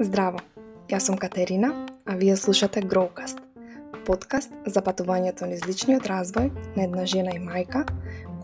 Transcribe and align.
Здраво, 0.00 0.38
јас 0.86 1.08
сум 1.08 1.16
Катерина, 1.18 1.72
а 2.06 2.14
вие 2.14 2.36
слушате 2.36 2.82
Growcast, 2.82 3.40
подкаст 4.06 4.52
за 4.66 4.78
патувањето 4.78 5.48
низ 5.50 5.66
личниот 5.66 6.06
развој 6.06 6.52
на 6.76 6.84
една 6.84 7.02
жена 7.02 7.34
и 7.34 7.42
мајка, 7.42 7.82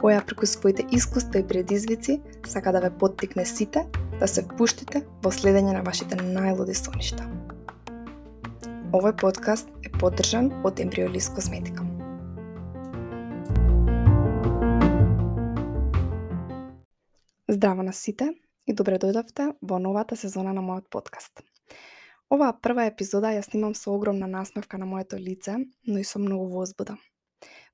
која 0.03 0.25
преку 0.27 0.51
своите 0.51 0.83
искуства 0.91 1.39
и 1.39 1.47
предизвици 1.47 2.19
сака 2.43 2.73
да 2.73 2.81
ве 2.81 2.91
поттикне 2.91 3.47
сите 3.47 3.87
да 4.19 4.27
се 4.27 4.43
впуштите 4.43 5.05
во 5.23 5.31
следење 5.31 5.79
на 5.79 5.87
вашите 5.87 6.19
најлуди 6.19 6.75
соништа. 6.75 7.23
Овој 8.91 9.15
подкаст 9.15 9.71
е 9.87 9.95
поддржан 9.95 10.51
од 10.65 10.83
Embryolis 10.83 11.31
Косметика. 11.35 11.90
Здраво 17.61 17.83
на 17.83 17.93
сите 17.93 18.27
и 18.65 18.73
добре 18.73 18.97
дојдовте 18.97 19.51
во 19.61 19.77
новата 19.85 20.17
сезона 20.17 20.55
на 20.57 20.63
мојот 20.65 20.87
подкаст. 20.95 21.43
Оваа 22.33 22.55
прва 22.57 22.87
епизода 22.89 23.35
ја 23.37 23.43
снимам 23.45 23.75
со 23.77 23.91
огромна 23.93 24.25
насмевка 24.35 24.79
на 24.81 24.87
моето 24.89 25.19
лице, 25.21 25.59
но 25.85 25.99
и 26.01 26.05
со 26.11 26.19
многу 26.19 26.47
возбуда. 26.55 26.97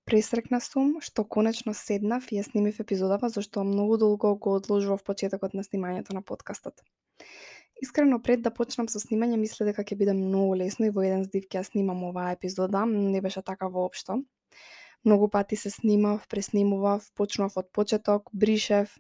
Пресрекна 0.05 0.59
сум 0.59 0.97
што 1.09 1.23
конечно 1.23 1.75
седнав 1.83 2.27
и 2.33 2.41
ја 2.41 2.43
снимив 2.49 2.81
епизодава 2.83 3.31
зашто 3.31 3.63
многу 3.63 4.01
долго 4.03 4.35
го 4.35 4.57
одложував 4.59 5.07
почетокот 5.07 5.55
на 5.55 5.63
снимањето 5.63 6.19
на 6.19 6.23
подкастот. 6.23 6.83
Искрено 7.81 8.19
пред 8.19 8.43
да 8.43 8.51
почнам 8.51 8.89
со 8.89 8.99
снимање 8.99 9.39
мисле 9.39 9.71
дека 9.71 9.87
ќе 9.87 10.03
биде 10.03 10.19
многу 10.19 10.59
лесно 10.65 10.91
и 10.91 10.91
во 10.91 11.07
еден 11.07 11.23
здив 11.31 11.47
ќе 11.47 11.63
ја 11.63 11.71
снимам 11.71 12.03
оваа 12.11 12.35
епизода, 12.35 12.83
не 12.91 13.23
беше 13.23 13.43
така 13.43 13.71
воопшто. 13.71 14.25
Многу 15.07 15.29
пати 15.31 15.57
се 15.57 15.71
снимав, 15.71 16.27
преснимував, 16.29 17.05
почнував 17.15 17.53
од 17.57 17.69
почеток, 17.71 18.31
бришев, 18.33 18.97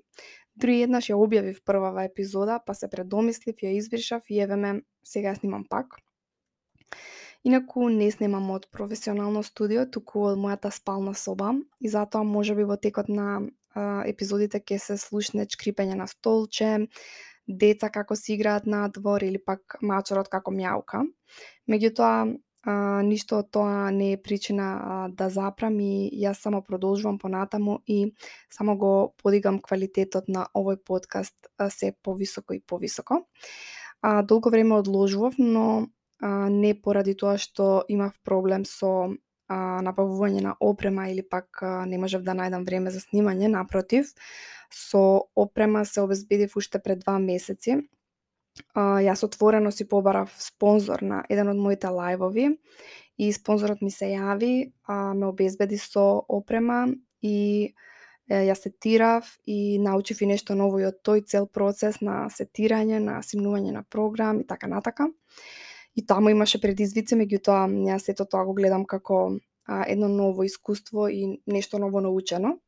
Други 0.56 0.87
еднаш 0.87 1.10
ја 1.10 1.19
објавив 1.20 1.60
првава 1.69 2.06
епизода, 2.09 2.59
па 2.64 2.74
се 2.74 2.88
предомислив, 2.88 3.61
ја 3.61 3.75
избришав 3.77 4.31
и 4.31 4.41
еве 4.41 4.56
ме, 4.56 4.72
сега 5.05 5.34
ја 5.34 5.41
снимам 5.41 5.67
пак. 5.69 5.98
Инаку 7.44 7.89
не 7.89 8.08
снимам 8.11 8.48
од 8.50 8.64
професионално 8.72 9.42
студио, 9.47 9.84
туку 9.86 10.25
од 10.31 10.41
мојата 10.41 10.72
спална 10.75 11.12
соба 11.14 11.53
и 11.78 11.92
затоа 11.92 12.25
можеби 12.25 12.64
во 12.64 12.77
текот 12.77 13.08
на 13.12 13.27
а, 13.39 14.03
епизодите 14.08 14.58
ќе 14.58 14.81
се 14.83 14.97
слушне 14.98 15.47
чкрипење 15.47 15.94
на 16.00 16.08
столче, 16.11 16.88
деца 17.47 17.91
како 17.92 18.16
си 18.16 18.34
играат 18.34 18.66
надвор 18.66 19.22
или 19.22 19.38
пак 19.38 19.77
мачорот 19.83 20.33
како 20.33 20.50
мјаука. 20.50 21.05
Меѓутоа, 21.70 22.27
а, 22.67 23.03
ништо 23.03 23.39
од 23.41 23.50
тоа 23.55 23.91
не 23.95 24.12
е 24.12 24.22
причина 24.22 24.67
а, 24.75 24.97
да 25.09 25.28
запрам 25.31 25.78
и 25.81 26.11
јас 26.19 26.42
само 26.42 26.62
продолжувам 26.67 27.19
понатаму 27.19 27.78
и 27.86 28.12
само 28.50 28.77
го 28.77 29.14
подигам 29.22 29.61
квалитетот 29.62 30.28
на 30.28 30.48
овој 30.55 30.77
подкаст 30.83 31.47
а, 31.59 31.70
се 31.70 31.94
повисоко 32.03 32.55
и 32.55 32.61
повисоко. 32.61 33.22
А, 34.03 34.22
долго 34.22 34.50
време 34.50 34.75
одложував, 34.75 35.39
но 35.39 35.89
а, 36.20 36.50
не 36.50 36.75
поради 36.75 37.14
тоа 37.14 37.39
што 37.39 37.84
имав 37.89 38.19
проблем 38.25 38.67
со 38.67 39.14
а, 39.48 39.81
набавување 39.87 40.42
на 40.42 40.56
опрема 40.61 41.09
или 41.09 41.22
пак 41.22 41.62
а, 41.62 41.87
не 41.87 41.98
можев 41.98 42.27
да 42.27 42.34
најдам 42.34 42.67
време 42.67 42.91
за 42.91 42.98
снимање, 43.00 43.47
напротив, 43.47 44.11
со 44.75 45.31
опрема 45.37 45.84
се 45.87 46.03
обезбедив 46.03 46.56
уште 46.56 46.83
пред 46.83 47.06
два 47.06 47.19
месеци 47.19 47.87
а, 48.75 49.01
јас 49.05 49.25
отворено 49.25 49.71
си 49.73 49.89
побарав 49.89 50.33
спонзор 50.39 51.03
на 51.03 51.25
еден 51.29 51.49
од 51.53 51.57
моите 51.57 51.89
лајвови 51.93 52.57
и 53.19 53.33
спонзорот 53.33 53.83
ми 53.83 53.91
се 53.91 54.12
јави, 54.12 54.73
а, 54.87 55.15
ме 55.15 55.27
обезбеди 55.27 55.79
со 55.79 56.25
опрема 56.29 56.87
и 57.23 57.73
е, 58.29 58.43
ја 58.49 58.55
сетирав 58.59 59.29
и 59.47 59.79
научив 59.79 60.23
и 60.23 60.27
нешто 60.27 60.55
ново 60.55 60.81
и 60.81 60.87
од 60.89 61.01
тој 61.05 61.25
цел 61.27 61.47
процес 61.47 62.01
на 62.01 62.27
сетирање, 62.33 63.01
на 63.01 63.21
симнување 63.23 63.73
на 63.73 63.83
програм 63.83 64.41
и 64.41 64.47
така 64.47 64.67
натака. 64.67 65.11
И 65.95 66.05
таму 66.07 66.31
имаше 66.31 66.61
предизвици, 66.61 67.16
меѓутоа 67.16 67.66
јас 67.89 68.11
сето 68.11 68.27
тоа 68.28 68.45
го 68.45 68.55
гледам 68.55 68.84
како 68.84 69.39
а, 69.66 69.84
едно 69.89 70.09
ново 70.09 70.45
искуство 70.45 71.09
и 71.09 71.41
нешто 71.47 71.78
ново 71.78 72.00
научено. 72.00 72.59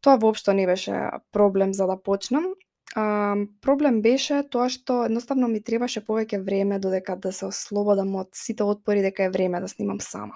Тоа 0.00 0.16
воопшто 0.16 0.52
не 0.52 0.66
беше 0.66 1.10
проблем 1.32 1.74
за 1.74 1.86
да 1.86 1.96
почнам, 2.00 2.54
А, 2.96 3.36
проблем 3.60 4.00
беше 4.02 4.42
тоа 4.50 4.68
што 4.72 5.04
едноставно 5.06 5.48
ми 5.48 5.60
требаше 5.60 6.00
повеќе 6.00 6.40
време 6.44 6.78
додека 6.78 7.16
да 7.16 7.32
се 7.32 7.46
ослободам 7.46 8.14
од 8.16 8.30
сите 8.32 8.64
отпори 8.64 9.02
дека 9.04 9.24
е 9.24 9.30
време 9.30 9.60
да 9.60 9.68
снимам 9.68 10.00
сама. 10.00 10.34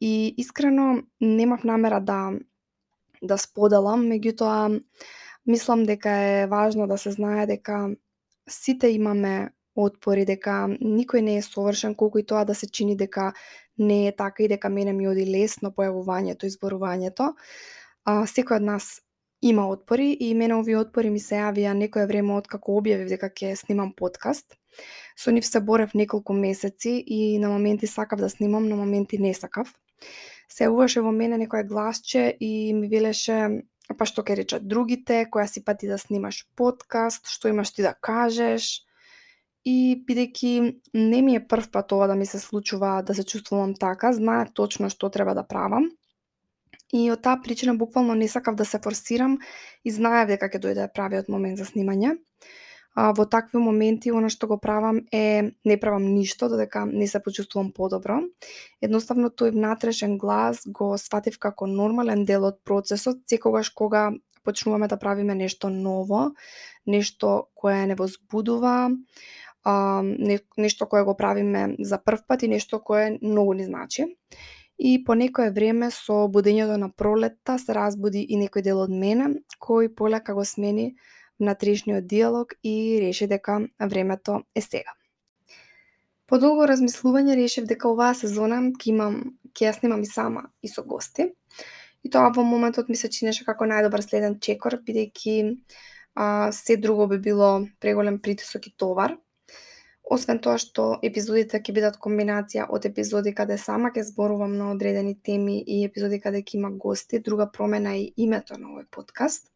И 0.00 0.34
искрено 0.36 1.02
немав 1.20 1.64
намера 1.64 2.00
да 2.00 2.32
да 3.22 3.38
споделам, 3.38 4.04
меѓутоа 4.10 4.82
мислам 5.46 5.84
дека 5.84 6.10
е 6.10 6.46
важно 6.46 6.86
да 6.86 6.98
се 6.98 7.10
знае 7.10 7.46
дека 7.46 7.96
сите 8.48 8.90
имаме 8.92 9.50
отпори, 9.76 10.24
дека 10.24 10.66
никој 10.80 11.20
не 11.20 11.36
е 11.38 11.42
совршен, 11.42 11.94
колку 11.94 12.18
и 12.18 12.26
тоа 12.26 12.44
да 12.44 12.54
се 12.54 12.66
чини 12.66 12.96
дека 12.96 13.32
не 13.78 14.08
е 14.08 14.16
така 14.16 14.42
и 14.42 14.48
дека 14.48 14.68
мене 14.68 14.92
ми 14.92 15.08
оди 15.08 15.26
лесно 15.26 15.70
појавувањето 15.70 16.46
и 16.46 16.52
зборувањето. 16.52 17.34
А, 18.04 18.24
секој 18.26 18.56
од 18.56 18.62
нас 18.62 19.00
има 19.48 19.68
отпори 19.68 20.16
и 20.20 20.34
мене 20.34 20.54
овие 20.54 20.78
отпори 20.78 21.10
ми 21.10 21.20
се 21.20 21.38
јавија 21.38 21.74
некое 21.74 22.06
време 22.06 22.34
откако 22.34 22.78
објавив 22.80 23.08
дека 23.08 23.30
ќе 23.30 23.54
снимам 23.54 23.92
подкаст. 23.94 24.56
Со 25.16 25.30
нив 25.30 25.46
се 25.46 25.60
борев 25.60 25.94
неколку 25.94 26.32
месеци 26.32 26.98
и 27.06 27.38
на 27.38 27.48
моменти 27.48 27.86
сакав 27.86 28.20
да 28.20 28.30
снимам, 28.30 28.68
на 28.68 28.76
моменти 28.76 29.18
не 29.18 29.34
сакав. 29.34 29.72
Се 30.48 30.68
уваше 30.68 31.00
во 31.00 31.12
мене 31.12 31.38
некое 31.38 31.64
гласче 31.64 32.36
и 32.40 32.72
ми 32.74 32.88
велеше 32.88 33.62
па 33.98 34.06
што 34.06 34.22
ќе 34.26 34.36
речат 34.42 34.66
другите, 34.66 35.26
која 35.30 35.46
си 35.46 35.62
пати 35.64 35.86
да 35.86 35.98
снимаш 35.98 36.46
подкаст, 36.56 37.30
што 37.30 37.48
имаш 37.48 37.70
ти 37.70 37.86
да 37.86 37.94
кажеш. 37.94 38.82
И 39.64 39.98
бидејќи 40.08 40.80
не 40.94 41.22
ми 41.22 41.36
е 41.36 41.46
прв 41.46 41.70
пат 41.70 41.92
ова 41.92 42.06
да 42.06 42.14
ми 42.14 42.26
се 42.26 42.38
случува 42.38 43.02
да 43.02 43.14
се 43.14 43.24
чувствувам 43.24 43.74
така, 43.74 44.12
знае 44.12 44.50
точно 44.54 44.90
што 44.90 45.10
треба 45.10 45.34
да 45.34 45.46
правам 45.46 45.90
И 46.94 47.10
од 47.10 47.22
таа 47.22 47.40
причина 47.42 47.74
буквално 47.74 48.14
не 48.14 48.28
сакав 48.28 48.54
да 48.54 48.64
се 48.64 48.78
форсирам 48.78 49.38
и 49.84 49.90
знаев 49.90 50.28
дека 50.30 50.46
ќе 50.46 50.62
дојде 50.62 50.86
правиот 50.94 51.28
момент 51.28 51.58
за 51.58 51.66
снимање. 51.66 52.14
А, 52.96 53.12
во 53.12 53.26
такви 53.26 53.60
моменти, 53.60 54.12
она 54.14 54.30
што 54.32 54.46
го 54.48 54.56
правам 54.56 55.02
е 55.12 55.52
не 55.68 55.76
правам 55.76 56.06
ништо, 56.14 56.48
додека 56.48 56.86
не 56.86 57.08
се 57.10 57.20
почувствувам 57.20 57.72
подобро. 57.72 58.22
Едноставно 58.80 59.28
тој 59.28 59.52
внатрешен 59.52 60.16
глас 60.18 60.62
го 60.66 60.94
сватив 60.96 61.36
како 61.38 61.66
нормален 61.66 62.24
дел 62.24 62.46
од 62.48 62.62
процесот, 62.64 63.26
секогаш 63.28 63.68
кога 63.70 64.12
почнуваме 64.44 64.88
да 64.88 64.96
правиме 64.96 65.34
нешто 65.34 65.68
ново, 65.68 66.30
нешто 66.86 67.48
кое 67.54 67.86
не 67.86 67.94
возбудува, 67.94 68.90
а, 69.64 70.02
не, 70.02 70.38
нешто 70.56 70.86
кое 70.86 71.02
го 71.04 71.16
правиме 71.16 71.74
за 71.78 71.98
прв 71.98 72.22
пат 72.26 72.42
и 72.42 72.48
нешто 72.48 72.80
кое 72.80 73.18
многу 73.20 73.52
не 73.52 73.66
значи 73.66 74.06
и 74.78 75.04
по 75.04 75.14
некое 75.14 75.50
време 75.50 75.90
со 75.90 76.26
будењето 76.28 76.76
на 76.76 76.90
пролетта 76.92 77.58
се 77.58 77.74
разбуди 77.74 78.20
и 78.20 78.36
некој 78.36 78.62
дел 78.62 78.82
од 78.84 78.90
мене, 78.90 79.40
кој 79.60 79.94
полека 79.96 80.34
го 80.34 80.44
смени 80.44 80.94
внатрешниот 81.40 82.06
диалог 82.06 82.54
и 82.62 82.98
реши 83.00 83.26
дека 83.26 83.60
времето 83.80 84.42
е 84.54 84.60
сега. 84.60 84.92
По 86.26 86.38
долго 86.38 86.66
размислување 86.66 87.36
решив 87.38 87.66
дека 87.70 87.88
оваа 87.88 88.14
сезона 88.14 88.60
ќе 88.74 88.88
имам 88.92 89.18
ќе 89.54 89.68
ја 89.68 89.74
снимам 89.78 90.02
и 90.02 90.06
сама 90.10 90.48
и 90.62 90.68
со 90.68 90.82
гости. 90.82 91.30
И 92.04 92.10
тоа 92.10 92.30
во 92.34 92.42
моментот 92.42 92.88
ми 92.88 92.96
се 92.96 93.08
чинеше 93.08 93.44
како 93.44 93.64
најдобар 93.64 94.02
следен 94.02 94.40
чекор, 94.40 94.78
бидејќи 94.86 95.36
а, 96.14 96.52
се 96.52 96.76
друго 96.76 97.06
би 97.06 97.18
било 97.18 97.66
преголем 97.80 98.18
притисок 98.20 98.66
и 98.66 98.74
товар. 98.76 99.16
Освен 100.06 100.38
тоа 100.38 100.54
што 100.62 100.82
епизодите 101.02 101.58
ќе 101.58 101.72
бидат 101.74 101.96
комбинација 102.02 102.68
од 102.70 102.84
епизоди 102.86 103.32
каде 103.34 103.56
сама 103.58 103.90
ќе 103.90 104.04
зборувам 104.06 104.52
на 104.54 104.70
одредени 104.70 105.16
теми 105.28 105.56
и 105.58 105.80
епизоди 105.84 106.20
каде 106.22 106.44
ќе 106.46 106.60
има 106.60 106.70
гости, 106.70 107.18
друга 107.18 107.48
промена 107.50 107.96
е 107.98 108.12
името 108.16 108.58
на 108.60 108.70
овој 108.70 108.86
подкаст. 108.94 109.50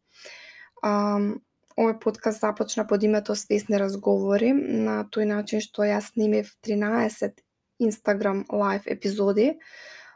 Um, 0.83 1.39
овој 1.79 1.95
подкаст 2.03 2.43
започна 2.43 2.83
под 2.87 3.03
името 3.07 3.35
Свесни 3.35 3.79
разговори, 3.79 4.51
на 4.51 5.05
тој 5.07 5.29
начин 5.31 5.63
што 5.63 5.87
јас 5.87 6.11
снимив 6.11 6.51
13 6.67 7.39
Instagram 7.79 8.43
live 8.51 8.91
епизоди, 8.91 9.53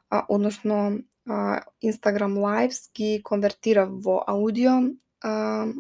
а, 0.10 0.26
односно 0.28 1.00
а, 1.30 1.62
Instagram 1.82 2.36
lives 2.44 2.92
ги 2.94 3.22
конвертирав 3.24 3.90
во 4.04 4.20
аудио 4.28 4.82
а, 5.24 5.72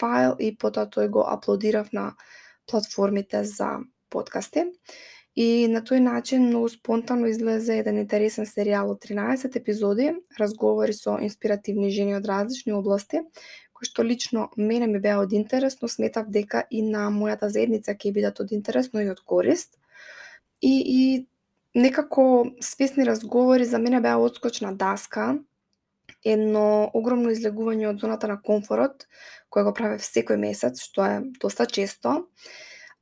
файл 0.00 0.34
и 0.38 0.50
потоа 0.58 0.90
тој 0.90 1.08
го 1.08 1.22
аплодирав 1.30 1.92
на 1.92 2.16
платформите 2.66 3.44
за 3.44 3.80
подкасти. 4.10 4.66
И 5.34 5.66
на 5.66 5.80
тој 5.82 5.98
начин 5.98 6.46
многу 6.46 6.68
спонтано 6.70 7.26
излезе 7.26 7.80
еден 7.80 7.98
интересен 7.98 8.46
серијал 8.46 8.92
од 8.92 9.02
13 9.02 9.56
епизоди, 9.58 10.12
разговори 10.38 10.94
со 10.94 11.16
инспиративни 11.18 11.90
жени 11.90 12.14
од 12.14 12.26
различни 12.30 12.72
области, 12.72 13.24
кои 13.74 13.88
што 13.88 14.06
лично 14.06 14.48
мене 14.56 14.86
ми 14.86 15.00
беа 15.02 15.18
од 15.18 15.34
интерес, 15.34 15.80
но 15.82 15.90
сметав 15.90 16.30
дека 16.30 16.62
и 16.70 16.82
на 16.86 17.08
мојата 17.10 17.50
заедница 17.50 17.96
ќе 17.98 18.14
бидат 18.14 18.38
од 18.40 18.54
интерес, 18.54 18.92
но 18.94 19.02
и 19.02 19.10
од 19.10 19.18
корист. 19.26 19.74
И, 20.62 20.70
и 20.70 21.26
некако 21.74 22.54
свесни 22.62 23.02
разговори 23.04 23.66
за 23.66 23.82
мене 23.82 24.00
беа 24.00 24.22
одскочна 24.22 24.70
даска 24.70 25.34
едно 26.24 26.90
огромно 26.94 27.32
излегување 27.34 27.90
од 27.90 28.00
зоната 28.00 28.28
на 28.28 28.40
комфорот, 28.40 29.06
кое 29.50 29.64
го 29.64 29.74
правев 29.76 30.02
секој 30.02 30.40
месец, 30.40 30.82
што 30.82 31.04
е 31.04 31.20
доста 31.40 31.66
често. 31.66 32.24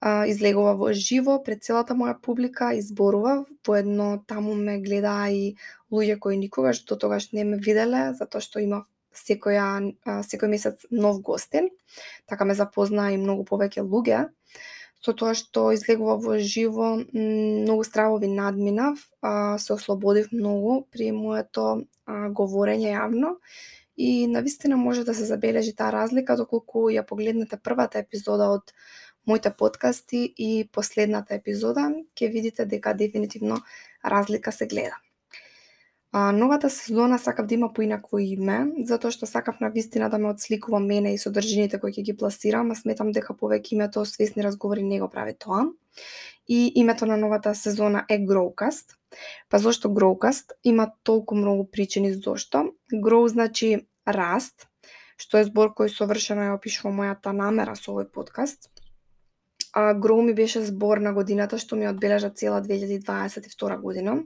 излегува 0.02 0.74
во 0.74 0.92
живо 0.92 1.36
пред 1.46 1.62
целата 1.62 1.94
моја 1.94 2.16
публика, 2.20 2.72
изборував, 2.74 3.46
едно 3.68 4.24
таму 4.26 4.54
ме 4.54 4.80
гледаа 4.82 5.30
и 5.30 5.54
луѓе 5.92 6.18
кои 6.18 6.36
никогаш 6.36 6.84
до 6.84 6.96
тогаш 6.96 7.30
не 7.32 7.44
ме 7.44 7.56
виделе, 7.56 8.12
затоа 8.18 8.40
што 8.40 8.58
имав 8.58 8.90
секоја, 9.14 9.94
секој 10.26 10.48
месец 10.48 10.86
нов 10.90 11.22
гостин. 11.22 11.70
Така 12.26 12.44
ме 12.44 12.54
запознаа 12.54 13.12
и 13.12 13.16
многу 13.16 13.44
повеќе 13.44 13.86
луѓе 13.86 14.26
со 15.04 15.12
тоа 15.18 15.34
што 15.34 15.72
излегува 15.74 16.16
во 16.22 16.38
живо, 16.38 16.94
многу 17.12 17.84
стравови 17.84 18.30
надминав, 18.30 18.98
а, 19.20 19.58
се 19.58 19.72
ослободив 19.74 20.30
многу 20.32 20.86
при 20.94 21.10
моето 21.12 21.66
а, 22.06 22.28
говорење 22.30 22.94
јавно 22.94 23.36
и 23.96 24.26
навистина 24.26 24.76
може 24.76 25.04
да 25.04 25.14
се 25.14 25.24
забележи 25.24 25.74
таа 25.76 25.92
разлика 25.92 26.36
доколку 26.36 26.88
ја 26.90 27.04
погледнете 27.06 27.58
првата 27.58 27.98
епизода 27.98 28.48
од 28.56 28.72
моите 29.26 29.50
подкасти 29.50 30.22
и 30.36 30.68
последната 30.72 31.34
епизода, 31.34 31.90
ќе 32.18 32.32
видите 32.32 32.66
дека 32.66 32.94
дефинитивно 32.94 33.60
разлика 34.04 34.52
се 34.52 34.66
гледа. 34.66 34.98
А, 36.14 36.32
новата 36.32 36.70
сезона 36.70 37.18
сакав 37.18 37.46
да 37.46 37.54
има 37.54 37.72
поинакво 37.72 38.18
име, 38.20 38.66
затоа 38.84 39.08
што 39.14 39.24
сакав 39.26 39.62
на 39.64 39.70
вистина 39.72 40.10
да 40.12 40.18
ме 40.20 40.28
отсликува 40.28 40.80
мене 40.80 41.14
и 41.14 41.18
содржините 41.18 41.78
кои 41.80 41.92
ќе 41.92 42.02
ги 42.04 42.14
пласирам, 42.16 42.70
а 42.70 42.76
сметам 42.76 43.12
дека 43.16 43.32
повеќе 43.32 43.72
името 43.72 44.04
свесни 44.04 44.44
разговори 44.44 44.82
не 44.84 44.98
го 45.00 45.08
прави 45.08 45.32
тоа. 45.32 45.70
И 46.48 46.72
името 46.76 47.06
на 47.06 47.16
новата 47.16 47.54
сезона 47.54 48.04
е 48.10 48.18
Growcast. 48.20 48.92
Па 49.48 49.58
зошто 49.58 49.88
Growcast? 49.88 50.52
Има 50.64 50.92
толку 51.02 51.34
многу 51.34 51.64
причини 51.64 52.12
зошто. 52.12 52.74
Grow 52.92 53.26
значи 53.26 53.86
раст, 54.04 54.68
што 55.16 55.40
е 55.40 55.48
збор 55.48 55.72
кој 55.72 55.88
совршено 55.88 56.44
ја 56.44 56.58
опишува 56.58 56.92
мојата 56.92 57.32
намера 57.32 57.72
со 57.72 57.96
овој 57.96 58.10
подкаст. 58.12 58.68
А 59.72 59.94
Grow 59.96 60.20
ми 60.20 60.34
беше 60.34 60.60
збор 60.60 61.00
на 61.00 61.16
годината 61.16 61.56
што 61.56 61.76
ми 61.76 61.88
одбележа 61.88 62.28
цела 62.28 62.60
2022 62.60 63.80
година 63.80 64.20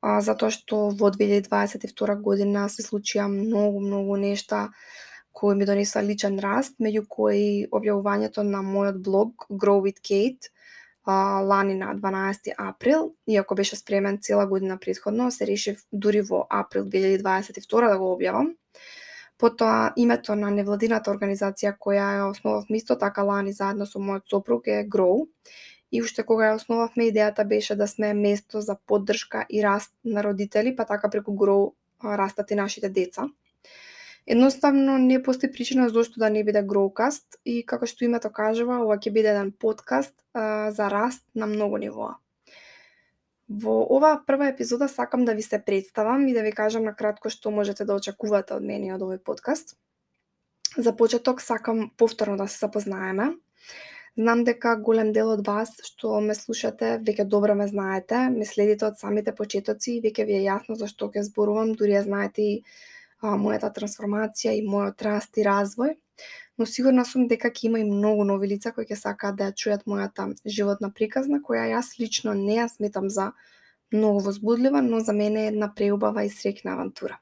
а, 0.00 0.20
затоа 0.20 0.50
што 0.50 0.88
во 0.96 1.10
2022 1.12 2.16
година 2.20 2.68
се 2.68 2.82
случија 2.82 3.28
многу, 3.28 3.80
многу 3.80 4.16
нешта 4.16 4.70
кои 5.32 5.54
ми 5.54 5.64
донесоа 5.64 6.02
личен 6.02 6.38
раст, 6.42 6.74
меѓу 6.80 7.04
кои 7.08 7.66
објавувањето 7.70 8.42
на 8.42 8.64
мојот 8.66 8.98
блог 9.04 9.46
Grow 9.50 9.78
with 9.84 10.00
Kate, 10.02 10.50
а, 11.04 11.40
лани 11.40 11.74
на 11.74 11.94
12 11.96 12.54
април, 12.58 13.14
иако 13.28 13.54
беше 13.54 13.76
спремен 13.76 14.18
цела 14.20 14.46
година 14.46 14.78
предходно, 14.78 15.30
се 15.30 15.46
решив 15.46 15.84
дури 15.92 16.22
во 16.22 16.46
април 16.50 16.84
2022 16.84 17.88
да 17.88 17.98
го 17.98 18.16
објавам. 18.16 18.56
Потоа 19.38 19.92
името 19.96 20.34
на 20.36 20.50
невладината 20.50 21.10
организација 21.10 21.76
која 21.80 22.08
ја 22.18 22.30
основав 22.30 22.66
исто 22.68 22.96
така 22.98 23.22
лани 23.22 23.52
заедно 23.52 23.86
со 23.86 23.98
мојот 23.98 24.28
сопруг 24.28 24.66
е 24.66 24.84
Grow 24.84 25.26
и 25.92 26.02
уште 26.02 26.22
кога 26.22 26.50
ја 26.50 26.56
основавме 26.56 27.10
идејата 27.10 27.44
беше 27.44 27.74
да 27.74 27.88
сме 27.88 28.14
место 28.14 28.60
за 28.60 28.76
поддршка 28.86 29.46
и 29.50 29.62
раст 29.62 29.92
на 30.04 30.24
родители, 30.24 30.76
па 30.76 30.84
така 30.84 31.10
преку 31.10 31.32
Grow 31.32 31.72
растат 32.04 32.50
и 32.50 32.54
нашите 32.54 32.88
деца. 32.88 33.28
Едноставно 34.26 34.98
не 34.98 35.22
постои 35.22 35.52
причина 35.52 35.88
зошто 35.88 36.20
да 36.20 36.30
не 36.30 36.44
биде 36.44 36.62
Growcast 36.62 37.40
и 37.44 37.66
како 37.66 37.86
што 37.86 38.04
името 38.04 38.30
кажува, 38.30 38.82
ова 38.84 38.98
ќе 38.98 39.10
биде 39.10 39.32
еден 39.32 39.50
подкаст 39.52 40.14
а, 40.34 40.70
за 40.70 40.90
раст 40.90 41.24
на 41.34 41.46
многу 41.46 41.80
нивоа. 41.82 42.18
Во 43.50 43.80
оваа 43.90 44.20
прва 44.26 44.52
епизода 44.52 44.86
сакам 44.88 45.24
да 45.24 45.34
ви 45.34 45.42
се 45.42 45.58
представам 45.58 46.28
и 46.28 46.34
да 46.34 46.42
ви 46.42 46.52
кажам 46.52 46.84
на 46.84 46.94
кратко 46.94 47.30
што 47.30 47.50
можете 47.50 47.84
да 47.84 47.96
очекувате 47.98 48.54
од 48.54 48.62
мене 48.62 48.92
и 48.92 48.94
од 48.94 49.02
овој 49.02 49.18
подкаст. 49.18 49.74
За 50.78 50.94
почеток 50.94 51.40
сакам 51.42 51.90
повторно 51.96 52.36
да 52.36 52.46
се 52.46 52.58
запознаеме. 52.58 53.32
Знам 54.20 54.42
дека 54.44 54.74
голем 54.76 55.14
дел 55.16 55.30
од 55.32 55.40
вас 55.46 55.70
што 55.86 56.18
ме 56.20 56.34
слушате 56.36 56.88
веќе 57.04 57.24
добро 57.34 57.54
ме 57.56 57.66
знаете, 57.70 58.18
ме 58.32 58.44
следите 58.48 58.84
од 58.90 58.98
самите 59.00 59.32
почетоци 59.38 59.94
и 59.94 60.02
веќе 60.04 60.26
ви 60.28 60.34
е 60.36 60.40
јасно 60.44 60.74
зашто 60.76 61.06
ќе 61.14 61.22
зборувам, 61.28 61.70
дури 61.72 61.94
ја 61.94 62.02
знаете 62.04 62.44
и 62.44 62.56
а, 63.22 63.38
мојата 63.44 63.70
трансформација 63.78 64.52
и 64.58 64.66
мојот 64.66 65.04
раст 65.06 65.40
и 65.40 65.46
развој. 65.46 65.94
Но 66.58 66.66
сигурна 66.68 67.06
сум 67.08 67.30
дека 67.30 67.48
ќе 67.48 67.70
има 67.70 67.80
и 67.80 67.86
многу 67.88 68.26
нови 68.28 68.50
лица 68.50 68.74
кои 68.76 68.84
ќе 68.90 68.98
сакаат 69.04 69.38
да 69.38 69.48
ја 69.48 69.56
чујат 69.62 69.88
мојата 69.88 70.28
животна 70.58 70.92
приказна, 71.00 71.40
која 71.40 71.64
јас 71.72 71.96
лично 72.02 72.36
не 72.42 72.60
ја 72.60 72.68
сметам 72.68 73.08
за 73.08 73.30
многу 73.88 74.20
возбудлива, 74.28 74.84
но 74.84 75.00
за 75.00 75.16
мене 75.16 75.46
е 75.46 75.52
една 75.54 75.72
преубава 75.74 76.26
и 76.28 76.34
срекна 76.36 76.76
авантура. 76.76 77.16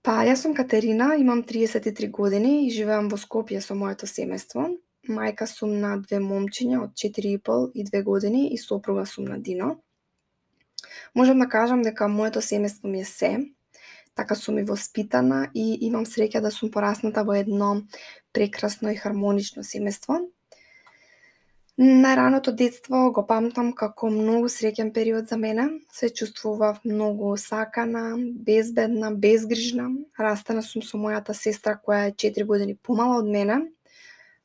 Па, 0.00 0.16
јас 0.24 0.48
сум 0.48 0.56
Катерина, 0.56 1.12
имам 1.20 1.44
33 1.44 2.10
години 2.10 2.56
и 2.64 2.70
живеам 2.70 3.12
во 3.12 3.20
Скопје 3.20 3.60
со 3.60 3.76
моето 3.76 4.08
семејство. 4.08 4.70
Мајка 5.08 5.46
сум 5.46 5.76
на 5.80 5.96
две 6.02 6.18
момчиња 6.20 6.82
од 6.82 6.94
4,5 6.98 7.70
и 7.74 7.84
2 7.84 8.02
години 8.04 8.48
и 8.54 8.58
сопруга 8.58 9.06
сум 9.06 9.24
на 9.24 9.38
Дино. 9.38 9.76
Можам 11.14 11.38
да 11.38 11.48
кажам 11.48 11.82
дека 11.82 12.08
моето 12.08 12.40
семејство 12.40 12.90
ми 12.90 13.00
е 13.00 13.04
се, 13.04 13.30
така 14.14 14.34
сум 14.34 14.58
и 14.58 14.64
воспитана 14.64 15.48
и 15.54 15.78
имам 15.86 16.06
среќа 16.06 16.40
да 16.40 16.50
сум 16.50 16.70
порасната 16.70 17.24
во 17.24 17.34
едно 17.34 17.82
прекрасно 18.32 18.90
и 18.90 18.96
хармонично 18.96 19.62
семејство. 19.62 20.18
Најраното 21.78 22.54
детство 22.56 23.10
го 23.12 23.26
памтам 23.28 23.74
како 23.76 24.08
многу 24.08 24.48
среќен 24.48 24.94
период 24.96 25.28
за 25.28 25.36
мене. 25.36 25.68
Се 25.92 26.08
чувствував 26.08 26.80
многу 26.84 27.36
сакана, 27.36 28.16
безбедна, 28.16 29.10
безгрижна. 29.12 29.90
Растана 30.18 30.62
сум 30.62 30.82
со 30.82 30.96
мојата 30.96 31.36
сестра 31.36 31.76
која 31.76 32.08
е 32.08 32.14
4 32.24 32.46
години 32.48 32.78
помала 32.82 33.18
од 33.20 33.28
мене 33.28 33.60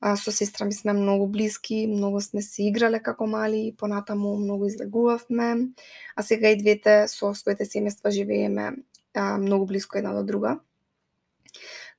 А, 0.02 0.16
со 0.18 0.32
сестра 0.32 0.66
ми 0.66 0.74
сме 0.74 0.94
многу 0.94 1.28
блиски, 1.28 1.88
многу 1.88 2.22
сме 2.22 2.42
се 2.42 2.64
играле 2.66 3.00
како 3.00 3.28
мали 3.28 3.68
и 3.68 3.76
понатаму 3.76 4.36
многу 4.38 4.66
излегувавме. 4.66 5.70
А 6.16 6.24
сега 6.24 6.50
и 6.50 6.58
двете 6.58 7.06
со 7.08 7.34
своите 7.38 7.66
семејства 7.70 8.10
живееме 8.10 8.72
а, 9.14 9.38
многу 9.38 9.66
близко 9.66 9.98
една 9.98 10.14
до 10.14 10.24
друга. 10.24 10.60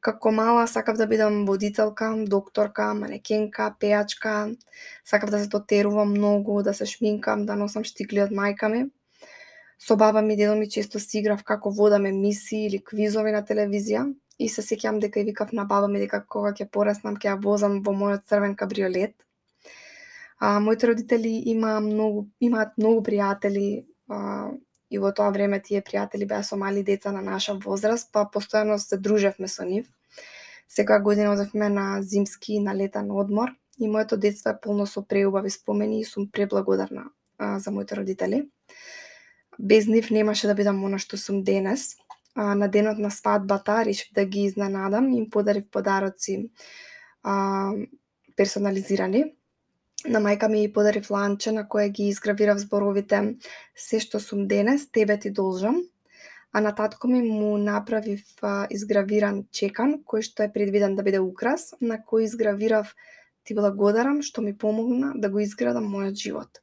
Како 0.00 0.32
мала 0.34 0.66
сакав 0.66 0.96
да 0.98 1.06
бидам 1.06 1.44
водителка, 1.46 2.10
докторка, 2.26 2.88
манекенка, 2.94 3.74
пеачка. 3.78 4.50
Сакав 5.04 5.30
да 5.30 5.38
се 5.38 5.46
дотерувам 5.46 6.10
многу, 6.10 6.62
да 6.62 6.74
се 6.74 6.86
шминкам, 6.86 7.46
да 7.46 7.54
носам 7.54 7.84
штикли 7.84 8.24
од 8.26 8.34
мајка 8.34 8.66
ми. 8.66 8.88
Со 9.78 9.94
баба 9.96 10.22
ми 10.22 10.36
дедо 10.36 10.56
ми 10.58 10.66
често 10.68 10.98
си 10.98 11.18
играв 11.18 11.44
како 11.44 11.70
водаме 11.70 12.12
мисии 12.12 12.66
или 12.66 12.82
квизови 12.82 13.30
на 13.30 13.46
телевизија 13.46 14.10
и 14.44 14.48
се 14.48 14.62
сеќавам 14.62 14.98
дека 15.02 15.20
и 15.20 15.24
викав 15.28 15.52
на 15.52 15.64
баба 15.64 15.88
ми 15.88 16.00
дека 16.02 16.22
кога 16.34 16.52
ќе 16.56 16.66
пораснам 16.76 17.16
ќе 17.16 17.32
ја 17.32 17.38
возам 17.44 17.80
во 17.86 17.94
мојот 17.94 18.26
црвен 18.28 18.56
кабриолет. 18.58 19.14
А, 20.38 20.58
моите 20.60 20.90
родители 20.90 21.32
има 21.54 21.78
многу, 21.80 22.26
имаат 22.40 22.76
многу 22.78 23.04
пријатели 23.06 23.84
а, 24.08 24.50
и 24.90 24.98
во 24.98 25.12
тоа 25.16 25.30
време 25.30 25.60
тие 25.60 25.82
пријатели 25.86 26.26
беа 26.28 26.42
со 26.42 26.56
мали 26.56 26.82
деца 26.82 27.12
на 27.12 27.22
наша 27.22 27.54
возраст, 27.54 28.10
па 28.12 28.26
постојано 28.34 28.78
се 28.78 28.98
дружевме 28.98 29.48
со 29.48 29.64
нив. 29.64 29.86
Секоја 30.68 31.02
година 31.02 31.32
одевме 31.32 31.68
на 31.68 32.02
зимски 32.02 32.54
и 32.54 32.60
на 32.60 32.74
летен 32.74 33.10
одмор 33.10 33.54
и 33.78 33.88
моето 33.88 34.16
детство 34.16 34.50
е 34.50 34.60
полно 34.60 34.86
со 34.86 35.02
преубави 35.02 35.50
спомени 35.50 36.00
и 36.00 36.04
сум 36.04 36.28
преблагодарна 36.32 37.10
а, 37.38 37.58
за 37.58 37.70
моите 37.70 37.96
родители. 37.96 38.48
Без 39.58 39.86
нив 39.86 40.10
немаше 40.10 40.46
да 40.46 40.54
бидам 40.54 40.84
она 40.84 40.98
што 40.98 41.16
сум 41.16 41.42
денес 41.44 41.96
а, 42.34 42.54
на 42.54 42.68
денот 42.68 42.98
на 42.98 43.10
свадбата 43.10 43.84
решив 43.84 44.08
да 44.14 44.24
ги 44.24 44.40
изненадам 44.40 45.12
и 45.12 45.16
им 45.16 45.30
подарив 45.30 45.64
подароци 45.70 46.50
а, 47.22 47.72
персонализирани. 48.36 49.24
На 50.08 50.18
мајка 50.18 50.48
ми 50.48 50.72
подарив 50.72 51.10
ланче 51.10 51.52
на 51.52 51.68
кое 51.68 51.88
ги 51.88 52.08
изгравирав 52.10 52.58
зборовите 52.58 53.36
се 53.76 54.00
што 54.00 54.20
сум 54.20 54.48
денес, 54.48 54.90
тебе 54.90 55.18
ти 55.18 55.30
должам. 55.30 55.82
А 56.52 56.60
на 56.60 56.74
татко 56.74 57.08
ми 57.08 57.22
му 57.22 57.58
направив 57.58 58.24
а, 58.42 58.66
изгравиран 58.70 59.44
чекан 59.52 60.02
кој 60.04 60.26
што 60.26 60.42
е 60.42 60.52
предвиден 60.52 60.96
да 60.96 61.02
биде 61.02 61.20
украс, 61.20 61.74
на 61.80 62.02
кој 62.02 62.26
изгравирав 62.26 62.94
ти 63.44 63.54
благодарам 63.54 64.22
што 64.22 64.42
ми 64.42 64.56
помогна 64.56 65.12
да 65.14 65.30
го 65.30 65.38
изградам 65.38 65.86
мојот 65.86 66.18
живот. 66.18 66.60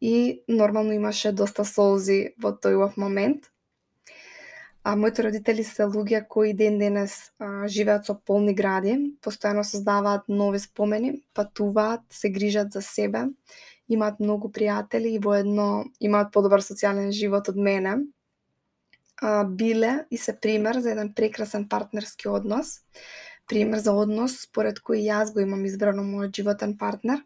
И 0.00 0.44
нормално 0.48 0.92
имаше 0.92 1.32
доста 1.32 1.64
солзи 1.64 2.34
во 2.38 2.52
тој 2.52 2.92
момент. 2.96 3.48
А 4.84 4.96
моите 5.00 5.22
родители 5.24 5.64
се 5.64 5.86
луѓе 5.88 6.26
кои 6.28 6.52
ден 6.52 6.74
денес 6.78 7.12
а, 7.40 7.64
живеат 7.72 8.04
со 8.04 8.14
полни 8.20 8.52
гради, 8.52 8.98
постојано 9.24 9.62
создаваат 9.64 10.26
нови 10.28 10.60
спомени, 10.60 11.22
патуваат, 11.32 12.02
се 12.12 12.28
грижат 12.28 12.76
за 12.76 12.82
себе, 12.84 13.22
имаат 13.88 14.20
многу 14.20 14.50
пријатели 14.52 15.14
и 15.16 15.22
воедно 15.24 15.86
имаат 16.00 16.32
подобар 16.36 16.60
социјален 16.60 17.14
живот 17.16 17.48
од 17.48 17.56
мене. 17.56 17.96
А, 19.22 19.44
биле 19.44 20.04
и 20.10 20.20
се 20.20 20.36
пример 20.36 20.82
за 20.84 20.92
еден 20.92 21.14
прекрасен 21.16 21.64
партнерски 21.68 22.28
однос, 22.28 22.82
пример 23.48 23.80
за 23.80 23.96
однос 23.96 24.36
според 24.44 24.84
кој 24.84 25.00
јас 25.08 25.32
го 25.32 25.40
имам 25.40 25.64
избрано 25.64 26.04
мојот 26.04 26.36
животен 26.36 26.76
партнер 26.76 27.24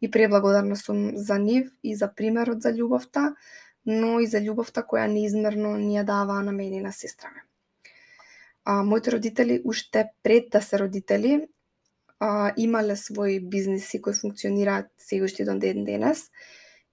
и 0.00 0.10
преблагодарна 0.10 0.76
сум 0.76 1.16
за 1.16 1.38
нив 1.38 1.72
и 1.82 1.96
за 1.96 2.12
примерот 2.12 2.60
за 2.60 2.76
љубовта, 2.76 3.34
но 3.86 4.20
и 4.20 4.26
за 4.26 4.40
љубовта 4.40 4.84
која 4.86 5.06
неизмерно 5.08 5.76
ни 5.78 5.96
ја 5.96 6.04
даваа 6.04 6.42
на 6.42 6.52
мене 6.52 6.78
и 6.78 6.84
на 6.84 6.92
сестра 6.92 7.30
ми. 7.30 7.40
А, 8.64 8.82
моите 8.82 9.10
родители 9.10 9.62
уште 9.64 10.10
пред 10.22 10.50
да 10.52 10.60
се 10.62 10.78
родители 10.78 11.48
а, 12.20 12.52
имале 12.56 12.96
своји 12.96 13.40
бизниси 13.40 14.02
кои 14.02 14.14
функционираат 14.14 14.90
се 14.98 15.22
уште 15.24 15.44
до 15.44 15.58
ден 15.58 15.84
денес. 15.84 16.30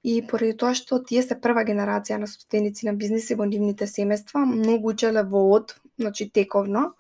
И 0.04 0.22
поради 0.28 0.54
тоа 0.58 0.74
што 0.78 1.02
тие 1.04 1.22
се 1.26 1.36
прва 1.42 1.66
генерација 1.68 2.18
на 2.22 2.28
собственици 2.32 2.86
на 2.88 2.94
бизниси 2.96 3.36
во 3.36 3.46
нивните 3.46 3.88
семејства, 3.90 4.46
многу 4.46 4.94
учеле 4.94 5.24
во 5.24 5.42
од, 5.52 5.76
значи 6.00 6.30
тековно, 6.32 6.94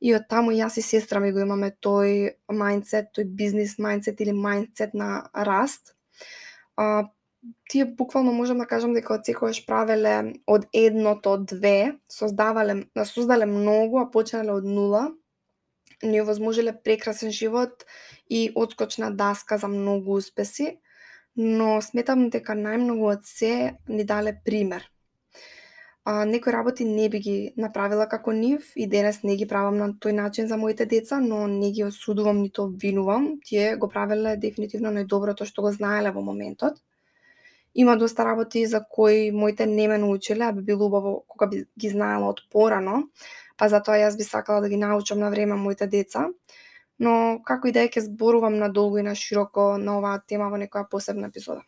и 0.00 0.14
од 0.16 0.24
таму 0.30 0.54
јас 0.56 0.78
и 0.80 0.82
сестра 0.82 1.20
ми 1.20 1.32
го 1.36 1.42
имаме 1.44 1.74
тој 1.84 2.38
мајндсет, 2.48 3.10
тој 3.12 3.28
бизнис 3.36 3.76
мајндсет 3.76 4.22
или 4.24 4.32
мајндсет 4.32 4.94
на 4.94 5.28
раст. 5.34 5.94
А, 6.76 7.10
тие 7.68 7.84
буквално 7.84 8.32
можам 8.32 8.58
да 8.58 8.66
кажам 8.66 8.92
дека 8.94 9.14
од 9.14 9.24
секогаш 9.26 9.62
правеле 9.66 10.34
од 10.46 10.66
едното 10.76 11.36
две, 11.38 11.96
создавале, 12.10 12.84
создале 13.04 13.46
многу, 13.46 14.00
а 14.00 14.10
почнале 14.10 14.52
од 14.52 14.66
нула, 14.66 15.08
ни 16.02 16.20
овозможиле 16.20 16.76
прекрасен 16.84 17.30
живот 17.30 17.84
и 18.28 18.50
одскочна 18.54 19.10
даска 19.10 19.58
за 19.58 19.68
многу 19.68 20.16
успеси, 20.16 20.78
но 21.36 21.80
сметам 21.80 22.28
дека 22.30 22.56
најмногу 22.56 23.12
од 23.12 23.26
се 23.26 23.76
ни 23.88 24.04
дале 24.04 24.36
пример. 24.44 24.90
А, 26.04 26.24
некои 26.24 26.52
работи 26.52 26.84
не 26.84 27.08
би 27.08 27.18
ги 27.20 27.52
направила 27.56 28.06
како 28.08 28.32
нив 28.32 28.72
и 28.74 28.86
денес 28.86 29.22
не 29.22 29.36
ги 29.36 29.46
правам 29.46 29.76
на 29.76 29.90
тој 29.92 30.16
начин 30.16 30.48
за 30.48 30.56
моите 30.56 30.86
деца, 30.86 31.20
но 31.20 31.46
не 31.46 31.72
ги 31.72 31.84
осудувам 31.84 32.40
нито 32.40 32.64
обвинувам. 32.64 33.38
Тие 33.44 33.76
го 33.76 33.88
правеле 33.88 34.36
дефинитивно 34.36 34.90
најдоброто 34.96 35.44
што 35.44 35.62
го 35.62 35.72
знаеле 35.76 36.10
во 36.10 36.24
моментот. 36.24 36.80
Има 37.74 37.96
доста 37.96 38.24
работи 38.24 38.66
за 38.66 38.84
кои 38.90 39.30
моите 39.30 39.66
не 39.66 39.88
ме 39.88 39.98
научиле, 39.98 40.44
а 40.44 40.52
би 40.52 40.62
било 40.62 40.86
убаво 40.86 41.24
кога 41.28 41.46
би 41.46 41.64
ги 41.78 41.88
знаела 41.88 42.28
од 42.28 42.40
порано, 42.50 43.04
па 43.56 43.68
затоа 43.68 44.00
јас 44.00 44.16
би 44.18 44.26
сакала 44.26 44.60
да 44.60 44.68
ги 44.68 44.76
научам 44.76 45.18
на 45.18 45.30
време 45.30 45.54
моите 45.54 45.86
деца. 45.86 46.28
Но 46.98 47.40
како 47.46 47.68
и 47.68 47.72
да 47.72 47.84
е 47.86 47.88
ќе 47.88 48.04
зборувам 48.10 48.58
надолго 48.58 48.98
и 48.98 49.02
на 49.06 49.14
широко 49.14 49.78
на 49.78 49.98
оваа 49.98 50.18
тема 50.26 50.50
во 50.50 50.58
некоја 50.58 50.88
посебна 50.90 51.30
епизода. 51.30 51.62